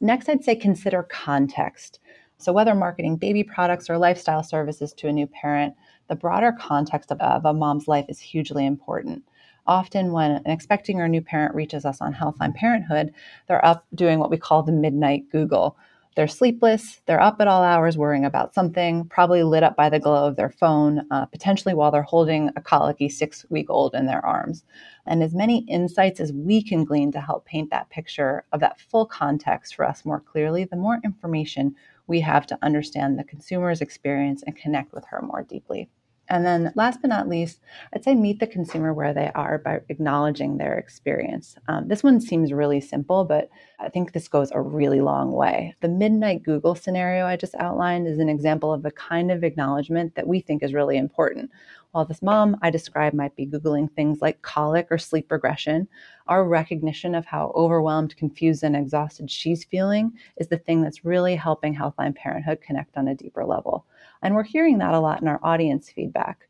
Next, 0.00 0.28
I'd 0.28 0.44
say 0.44 0.56
consider 0.56 1.02
context. 1.04 2.00
So, 2.38 2.52
whether 2.52 2.74
marketing 2.74 3.16
baby 3.16 3.42
products 3.42 3.88
or 3.88 3.96
lifestyle 3.96 4.42
services 4.42 4.92
to 4.94 5.08
a 5.08 5.12
new 5.12 5.26
parent, 5.26 5.74
the 6.08 6.16
broader 6.16 6.52
context 6.52 7.10
of, 7.10 7.20
of 7.20 7.44
a 7.46 7.54
mom's 7.54 7.88
life 7.88 8.04
is 8.08 8.18
hugely 8.18 8.66
important 8.66 9.22
often 9.66 10.12
when 10.12 10.30
an 10.30 10.50
expecting 10.50 11.00
or 11.00 11.08
new 11.08 11.20
parent 11.20 11.54
reaches 11.54 11.84
us 11.84 12.00
on 12.00 12.14
Healthline 12.14 12.54
Parenthood, 12.54 13.12
they're 13.48 13.64
up 13.64 13.84
doing 13.94 14.18
what 14.18 14.30
we 14.30 14.36
call 14.36 14.62
the 14.62 14.72
midnight 14.72 15.28
Google. 15.30 15.76
They're 16.16 16.26
sleepless, 16.26 17.02
they're 17.04 17.20
up 17.20 17.42
at 17.42 17.46
all 17.46 17.62
hours 17.62 17.98
worrying 17.98 18.24
about 18.24 18.54
something, 18.54 19.04
probably 19.04 19.42
lit 19.42 19.62
up 19.62 19.76
by 19.76 19.90
the 19.90 20.00
glow 20.00 20.26
of 20.26 20.36
their 20.36 20.48
phone, 20.48 21.06
uh, 21.10 21.26
potentially 21.26 21.74
while 21.74 21.90
they're 21.90 22.00
holding 22.00 22.50
a 22.56 22.62
colicky 22.62 23.10
six 23.10 23.44
week 23.50 23.68
old 23.68 23.94
in 23.94 24.06
their 24.06 24.24
arms. 24.24 24.64
And 25.04 25.22
as 25.22 25.34
many 25.34 25.58
insights 25.68 26.18
as 26.18 26.32
we 26.32 26.62
can 26.62 26.86
glean 26.86 27.12
to 27.12 27.20
help 27.20 27.44
paint 27.44 27.68
that 27.70 27.90
picture 27.90 28.46
of 28.52 28.60
that 28.60 28.80
full 28.80 29.04
context 29.04 29.74
for 29.74 29.84
us 29.84 30.06
more 30.06 30.20
clearly, 30.20 30.64
the 30.64 30.76
more 30.76 31.00
information 31.04 31.74
we 32.06 32.20
have 32.20 32.46
to 32.46 32.58
understand 32.62 33.18
the 33.18 33.24
consumer's 33.24 33.82
experience 33.82 34.42
and 34.46 34.56
connect 34.56 34.94
with 34.94 35.04
her 35.06 35.20
more 35.20 35.42
deeply. 35.42 35.90
And 36.28 36.44
then, 36.44 36.72
last 36.74 37.00
but 37.00 37.08
not 37.08 37.28
least, 37.28 37.60
I'd 37.94 38.02
say 38.02 38.14
meet 38.14 38.40
the 38.40 38.46
consumer 38.46 38.92
where 38.92 39.14
they 39.14 39.30
are 39.34 39.58
by 39.58 39.80
acknowledging 39.88 40.56
their 40.56 40.76
experience. 40.76 41.56
Um, 41.68 41.86
this 41.88 42.02
one 42.02 42.20
seems 42.20 42.52
really 42.52 42.80
simple, 42.80 43.24
but 43.24 43.48
I 43.78 43.88
think 43.88 44.12
this 44.12 44.26
goes 44.28 44.50
a 44.50 44.60
really 44.60 45.00
long 45.00 45.32
way. 45.32 45.74
The 45.80 45.88
midnight 45.88 46.42
Google 46.42 46.74
scenario 46.74 47.26
I 47.26 47.36
just 47.36 47.54
outlined 47.56 48.08
is 48.08 48.18
an 48.18 48.28
example 48.28 48.72
of 48.72 48.82
the 48.82 48.90
kind 48.90 49.30
of 49.30 49.44
acknowledgement 49.44 50.14
that 50.16 50.26
we 50.26 50.40
think 50.40 50.62
is 50.62 50.74
really 50.74 50.96
important. 50.96 51.50
While 51.92 52.04
this 52.04 52.20
mom 52.20 52.58
I 52.60 52.68
described 52.68 53.16
might 53.16 53.36
be 53.36 53.46
Googling 53.46 53.90
things 53.90 54.20
like 54.20 54.42
colic 54.42 54.88
or 54.90 54.98
sleep 54.98 55.32
regression, 55.32 55.88
our 56.26 56.44
recognition 56.44 57.14
of 57.14 57.24
how 57.24 57.52
overwhelmed, 57.54 58.16
confused, 58.16 58.64
and 58.64 58.76
exhausted 58.76 59.30
she's 59.30 59.64
feeling 59.64 60.12
is 60.36 60.48
the 60.48 60.58
thing 60.58 60.82
that's 60.82 61.06
really 61.06 61.36
helping 61.36 61.74
Healthline 61.74 62.14
Parenthood 62.14 62.60
connect 62.60 62.98
on 62.98 63.08
a 63.08 63.14
deeper 63.14 63.46
level. 63.46 63.86
And 64.22 64.34
we're 64.34 64.44
hearing 64.44 64.78
that 64.78 64.94
a 64.94 65.00
lot 65.00 65.22
in 65.22 65.28
our 65.28 65.40
audience 65.42 65.90
feedback. 65.90 66.48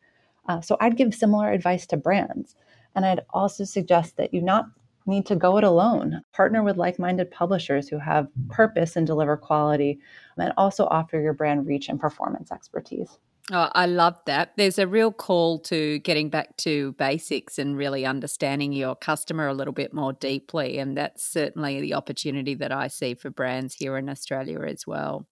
Uh, 0.48 0.61
so 0.61 0.76
I'd 0.81 0.96
give 0.96 1.14
similar 1.14 1.50
advice 1.52 1.87
to 1.88 1.96
brands. 1.96 2.55
And 2.94 3.05
I'd 3.05 3.20
also 3.31 3.64
suggest 3.64 4.16
that 4.16 4.33
you 4.33 4.40
not 4.40 4.66
need 5.07 5.26
to 5.26 5.37
go 5.37 5.57
it 5.59 5.64
alone. 5.64 6.22
Partner 6.33 6.62
with 6.62 6.76
like 6.76 6.98
minded 6.98 7.31
publishers 7.31 7.88
who 7.88 7.98
have 7.98 8.29
purpose 8.48 8.96
and 8.96 9.07
deliver 9.07 9.37
quality, 9.37 9.98
and 10.37 10.52
also 10.57 10.87
offer 10.87 11.20
your 11.20 11.33
brand 11.33 11.66
reach 11.66 11.88
and 11.88 12.00
performance 12.00 12.50
expertise. 12.50 13.18
Oh, 13.52 13.70
I 13.72 13.87
love 13.87 14.18
that. 14.26 14.55
There's 14.57 14.79
a 14.79 14.88
real 14.88 15.12
call 15.12 15.61
to 15.61 16.00
getting 16.00 16.31
back 16.31 16.57
to 16.59 16.92
basics 16.94 17.61
and 17.61 17.76
really 17.76 18.05
understanding 18.05 18.72
your 18.72 18.96
customer 18.96 19.46
a 19.46 19.55
little 19.55 19.72
bit 19.72 19.94
more 19.94 20.12
deeply. 20.12 20.79
And 20.79 20.96
that's 20.96 21.24
certainly 21.24 21.81
the 21.81 21.94
opportunity 21.94 22.55
that 22.55 22.72
I 22.72 22.88
see 22.88 23.14
for 23.14 23.31
brands 23.31 23.74
here 23.74 23.96
in 23.96 24.09
Australia 24.09 24.62
as 24.62 24.85
well. 24.85 25.29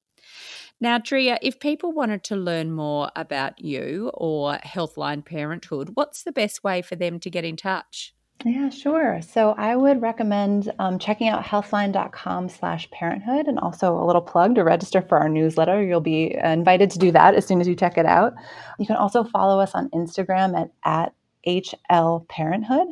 Now, 0.85 0.99
Drea, 0.99 1.39
if 1.41 1.61
people 1.61 1.93
wanted 1.93 2.25
to 2.25 2.37
learn 2.37 2.71
more 2.71 3.11
about 3.17 3.59
you 3.59 4.11
or 4.13 4.59
Healthline 4.59 5.25
Parenthood, 5.25 5.93
what's 5.95 6.25
the 6.25 6.31
best 6.31 6.63
way 6.63 6.83
for 6.83 6.95
them 6.95 7.19
to 7.21 7.31
get 7.31 7.43
in 7.43 7.57
touch? 7.57 8.15
Yeah, 8.45 8.69
sure. 8.69 9.23
So 9.23 9.55
I 9.57 9.77
would 9.77 10.03
recommend 10.03 10.71
um, 10.79 10.99
checking 10.99 11.29
out 11.29 11.43
healthline.com 11.43 12.51
slash 12.51 12.91
parenthood 12.91 13.47
and 13.47 13.59
also 13.59 13.97
a 13.97 14.05
little 14.05 14.21
plug 14.21 14.57
to 14.57 14.63
register 14.63 15.01
for 15.01 15.17
our 15.17 15.31
newsletter. 15.31 15.83
You'll 15.83 16.03
be 16.03 16.35
invited 16.35 16.91
to 16.91 16.99
do 16.99 17.11
that 17.13 17.35
as 17.35 17.47
soon 17.47 17.63
as 17.63 17.67
you 17.67 17.75
check 17.75 17.97
it 17.97 18.05
out. 18.05 18.35
You 18.79 18.87
can 18.87 18.97
also 18.97 19.25
follow 19.25 19.61
us 19.61 19.71
on 19.75 19.89
Instagram 19.89 20.55
at, 20.55 20.71
at 20.85 21.15
HL 21.47 22.29
Parenthood. 22.29 22.89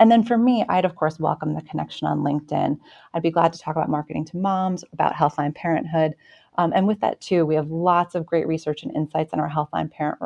And 0.00 0.10
then 0.10 0.24
for 0.24 0.36
me, 0.36 0.64
I'd 0.68 0.84
of 0.84 0.96
course 0.96 1.20
welcome 1.20 1.54
the 1.54 1.62
connection 1.62 2.08
on 2.08 2.24
LinkedIn. 2.24 2.78
I'd 3.14 3.22
be 3.22 3.30
glad 3.30 3.52
to 3.52 3.58
talk 3.60 3.76
about 3.76 3.88
marketing 3.88 4.24
to 4.26 4.36
moms, 4.36 4.82
about 4.92 5.14
Healthline 5.14 5.54
Parenthood. 5.54 6.14
Um, 6.60 6.74
and 6.74 6.86
with 6.86 7.00
that, 7.00 7.22
too, 7.22 7.46
we 7.46 7.54
have 7.54 7.70
lots 7.70 8.14
of 8.14 8.26
great 8.26 8.46
research 8.46 8.82
and 8.82 8.94
insights 8.94 9.32
in 9.32 9.40
our 9.40 9.48
Healthline 9.48 9.90
Parent 9.90 10.18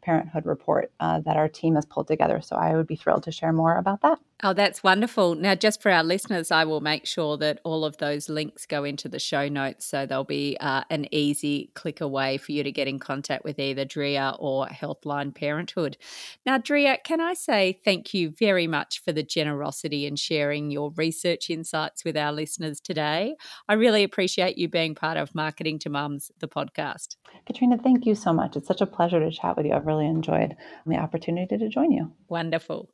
Parenthood 0.00 0.46
report 0.46 0.90
uh, 1.00 1.20
that 1.20 1.36
our 1.36 1.48
team 1.48 1.74
has 1.74 1.84
pulled 1.84 2.08
together. 2.08 2.40
So 2.40 2.56
I 2.56 2.74
would 2.74 2.86
be 2.86 2.96
thrilled 2.96 3.24
to 3.24 3.30
share 3.30 3.52
more 3.52 3.76
about 3.76 4.00
that. 4.00 4.18
Oh, 4.44 4.52
that's 4.52 4.82
wonderful. 4.82 5.36
Now, 5.36 5.54
just 5.54 5.80
for 5.80 5.92
our 5.92 6.02
listeners, 6.02 6.50
I 6.50 6.64
will 6.64 6.80
make 6.80 7.06
sure 7.06 7.36
that 7.36 7.60
all 7.62 7.84
of 7.84 7.98
those 7.98 8.28
links 8.28 8.66
go 8.66 8.82
into 8.82 9.08
the 9.08 9.20
show 9.20 9.48
notes. 9.48 9.86
So 9.86 10.04
there'll 10.04 10.24
be 10.24 10.56
uh, 10.58 10.82
an 10.90 11.06
easy 11.14 11.70
click 11.74 12.00
away 12.00 12.38
for 12.38 12.50
you 12.50 12.64
to 12.64 12.72
get 12.72 12.88
in 12.88 12.98
contact 12.98 13.44
with 13.44 13.60
either 13.60 13.84
Drea 13.84 14.34
or 14.40 14.66
Healthline 14.66 15.32
Parenthood. 15.32 15.96
Now, 16.44 16.58
Drea, 16.58 16.98
can 17.04 17.20
I 17.20 17.34
say 17.34 17.78
thank 17.84 18.14
you 18.14 18.30
very 18.36 18.66
much 18.66 19.00
for 19.04 19.12
the 19.12 19.22
generosity 19.22 20.06
in 20.06 20.16
sharing 20.16 20.72
your 20.72 20.90
research 20.96 21.48
insights 21.48 22.04
with 22.04 22.16
our 22.16 22.32
listeners 22.32 22.80
today? 22.80 23.36
I 23.68 23.74
really 23.74 24.02
appreciate 24.02 24.58
you 24.58 24.68
being 24.68 24.96
part 24.96 25.18
of 25.18 25.36
Marketing 25.36 25.78
to 25.80 25.88
Mums, 25.88 26.32
the 26.40 26.48
podcast. 26.48 27.14
Katrina, 27.46 27.78
thank 27.78 28.06
you 28.06 28.16
so 28.16 28.32
much. 28.32 28.56
It's 28.56 28.66
such 28.66 28.80
a 28.80 28.86
pleasure 28.86 29.20
to 29.20 29.30
chat 29.30 29.56
with 29.56 29.66
you. 29.66 29.72
I've 29.72 29.86
really 29.86 30.06
enjoyed 30.06 30.56
the 30.84 30.96
opportunity 30.96 31.56
to 31.58 31.68
join 31.68 31.92
you. 31.92 32.10
Wonderful. 32.28 32.90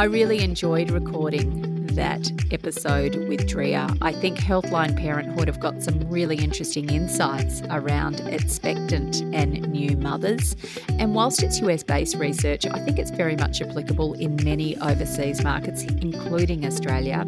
I 0.00 0.04
really 0.04 0.40
enjoyed 0.40 0.90
recording 0.90 1.69
that 1.94 2.30
episode 2.52 3.16
with 3.28 3.46
Drea. 3.46 3.88
I 4.00 4.12
think 4.12 4.38
Healthline 4.38 4.96
Parenthood 4.96 5.48
have 5.48 5.60
got 5.60 5.82
some 5.82 5.98
really 6.08 6.36
interesting 6.36 6.90
insights 6.90 7.62
around 7.70 8.20
expectant 8.20 9.22
and 9.34 9.68
new 9.70 9.96
mothers. 9.96 10.56
And 10.98 11.14
whilst 11.14 11.42
it's 11.42 11.60
US 11.60 11.82
based 11.82 12.16
research, 12.16 12.66
I 12.66 12.78
think 12.80 12.98
it's 12.98 13.10
very 13.10 13.36
much 13.36 13.60
applicable 13.60 14.14
in 14.14 14.36
many 14.44 14.76
overseas 14.78 15.42
markets, 15.42 15.84
including 15.84 16.64
Australia. 16.64 17.24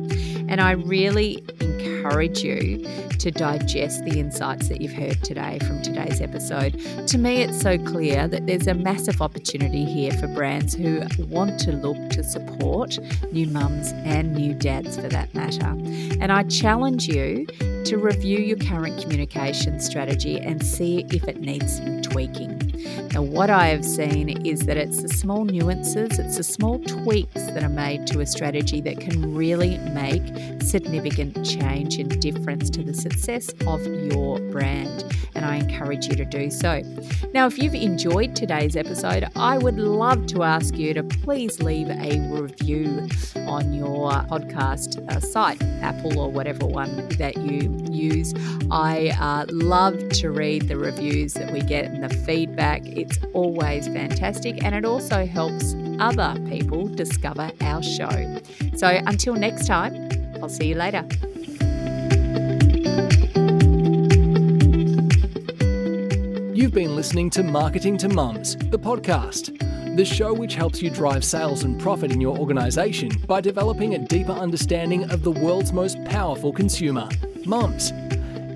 And 0.49 0.61
I 0.61 0.73
really 0.73 1.45
encourage 1.61 2.43
you 2.43 2.85
to 3.19 3.31
digest 3.31 4.05
the 4.05 4.19
insights 4.19 4.69
that 4.69 4.81
you've 4.81 4.93
heard 4.93 5.23
today 5.23 5.59
from 5.61 5.81
today's 5.81 6.21
episode. 6.21 6.73
To 7.07 7.19
me, 7.19 7.43
it's 7.43 7.61
so 7.61 7.79
clear 7.79 8.27
that 8.27 8.47
there's 8.49 8.67
a 8.67 8.75
massive 8.75 9.23
opportunity 9.23 9.85
here 9.85 10.11
for 10.13 10.27
brands 10.27 10.75
who 10.75 11.03
want 11.29 11.61
to 11.61 11.73
look 11.73 12.11
to 12.11 12.25
support 12.25 12.99
new 13.31 13.47
mums 13.47 13.93
and 14.05 14.35
new 14.35 14.52
dads 14.53 14.97
for 14.97 15.09
that 15.09 15.35
matter. 15.35 15.77
And 16.21 16.33
I 16.33 16.45
challenge 16.45 17.09
you 17.09 17.47
to 17.85 17.99
review 17.99 18.39
your 18.39 18.57
current 18.57 19.01
communication 19.01 19.81
strategy 19.81 20.39
and 20.39 20.65
see 20.65 21.07
if 21.11 21.25
it 21.25 21.41
needs 21.41 21.77
some 21.77 22.01
tweaking. 22.03 22.59
Now, 23.13 23.23
what 23.23 23.51
I 23.51 23.69
have 23.69 23.85
seen 23.85 24.47
is 24.47 24.61
that 24.67 24.77
it's 24.77 25.03
the 25.03 25.09
small 25.09 25.45
nuances, 25.45 26.19
it's 26.19 26.37
the 26.37 26.45
small 26.45 26.79
tweaks 26.79 27.35
that 27.35 27.63
are 27.63 27.69
made 27.69 28.07
to 28.09 28.21
a 28.21 28.27
strategy 28.27 28.81
that 28.83 29.01
can 29.01 29.35
really 29.35 29.79
make 29.79 30.23
significant 30.63 31.45
change 31.45 31.99
and 31.99 32.21
difference 32.21 32.71
to 32.71 32.83
the 32.83 32.95
success 32.95 33.51
of 33.67 33.85
your 33.87 34.39
brand. 34.51 35.05
And 35.35 35.45
I 35.45 35.57
encourage 35.57 36.07
you 36.07 36.15
to 36.17 36.25
do 36.25 36.51
so. 36.51 36.83
Now, 37.35 37.47
if 37.47 37.59
you've 37.59 37.75
enjoyed 37.75 38.37
today's 38.37 38.77
episode, 38.77 39.27
I 39.35 39.59
would 39.59 39.79
love 39.79 40.27
to 40.29 40.43
ask 40.43 40.77
you 40.77 40.95
to 40.95 41.03
please 41.03 41.61
leave 41.61 41.89
a 41.89 42.21
review 42.31 43.09
on 43.47 43.73
your 43.73 44.11
podcast 44.11 45.07
uh, 45.11 45.21
site, 45.21 45.63
Apple 45.83 46.19
or 46.19 46.31
whatever 46.31 46.67
one 46.67 47.09
that 47.11 47.37
you 47.39 47.72
use. 47.91 48.35
I 48.71 49.11
uh, 49.21 49.47
love 49.51 50.09
to 50.11 50.31
read 50.31 50.69
the 50.69 50.77
reviews 50.77 51.35
that 51.35 51.53
we 51.53 51.61
get 51.61 51.87
and 51.87 52.03
the 52.03 52.15
feedback. 52.15 52.87
It's 52.87 53.19
always 53.33 53.87
fantastic 53.89 54.63
and 54.65 54.75
it 54.75 54.85
also 54.85 55.27
helps 55.27 55.75
other 55.99 56.37
people 56.49 56.89
discover 56.89 57.51
our 57.61 57.83
show. 57.83 58.41
So 58.77 58.89
until 58.89 59.35
next 59.35 59.67
time, 59.67 60.09
I'll 60.43 60.49
see 60.49 60.69
you 60.69 60.75
later. 60.75 61.07
You've 66.55 66.73
been 66.73 66.97
listening 66.97 67.29
to 67.31 67.43
Marketing 67.43 67.99
to 67.99 68.09
Mums, 68.09 68.57
the 68.57 68.79
podcast, 68.79 69.59
the 69.97 70.05
show 70.05 70.33
which 70.33 70.55
helps 70.55 70.81
you 70.81 70.91
drive 70.91 71.25
sales 71.25 71.65
and 71.65 71.79
profit 71.79 72.13
in 72.13 72.21
your 72.21 72.39
organization 72.39 73.11
by 73.27 73.41
developing 73.41 73.95
a 73.95 73.99
deeper 73.99 74.33
understanding 74.33 75.11
of 75.11 75.23
the 75.23 75.31
world's 75.31 75.73
most 75.73 76.03
powerful 76.05 76.53
consumer, 76.53 77.09
mums. 77.47 77.93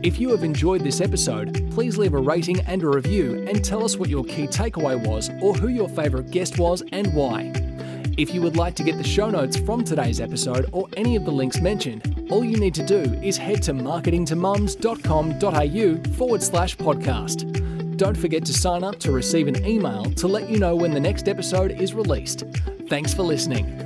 If 0.03 0.21
you 0.21 0.31
have 0.31 0.45
enjoyed 0.45 0.83
this 0.83 1.01
episode, 1.01 1.71
please 1.73 1.99
leave 1.99 2.15
a 2.15 2.19
rating 2.19 2.61
and 2.61 2.83
a 2.83 2.89
review 2.89 3.45
and 3.49 3.65
tell 3.65 3.85
us 3.85 3.97
what 3.97 4.09
your 4.09 4.25
key 4.25 4.47
takeaway 4.47 5.05
was 5.07 5.31
or 5.41 5.55
who 5.55 5.69
your 5.69 5.89
favourite 5.89 6.31
guest 6.31 6.59
was 6.59 6.83
and 6.93 7.13
why. 7.15 7.53
If 8.17 8.33
you 8.33 8.41
would 8.43 8.57
like 8.57 8.75
to 8.77 8.83
get 8.83 8.97
the 8.97 9.05
show 9.05 9.31
notes 9.31 9.57
from 9.57 9.85
today's 9.85 10.21
episode 10.21 10.69
or 10.73 10.89
any 10.97 11.17
of 11.17 11.25
the 11.25 11.31
links 11.31 11.61
mentioned, 11.61 12.27
all 12.31 12.45
you 12.45 12.57
need 12.57 12.75
to 12.75 12.87
do 12.87 13.01
is 13.23 13.37
head 13.37 13.63
to 13.65 13.73
marketingtomums.com.au 13.73 16.17
forward 16.17 16.43
slash 16.43 16.77
podcast. 16.77 17.97
Don't 17.97 18.17
forget 18.17 18.45
to 18.45 18.53
sign 18.53 18.85
up 18.85 18.99
to 19.01 19.13
receive 19.13 19.49
an 19.49 19.65
email 19.67 20.05
to 20.05 20.29
let 20.29 20.51
you 20.51 20.59
know 20.59 20.77
when 20.77 20.93
the 20.93 21.01
next 21.01 21.29
episode 21.29 21.73
is 21.73 21.95
released. 21.95 22.45
Thanks 22.89 23.13
for 23.13 23.23
listening. 23.23 23.86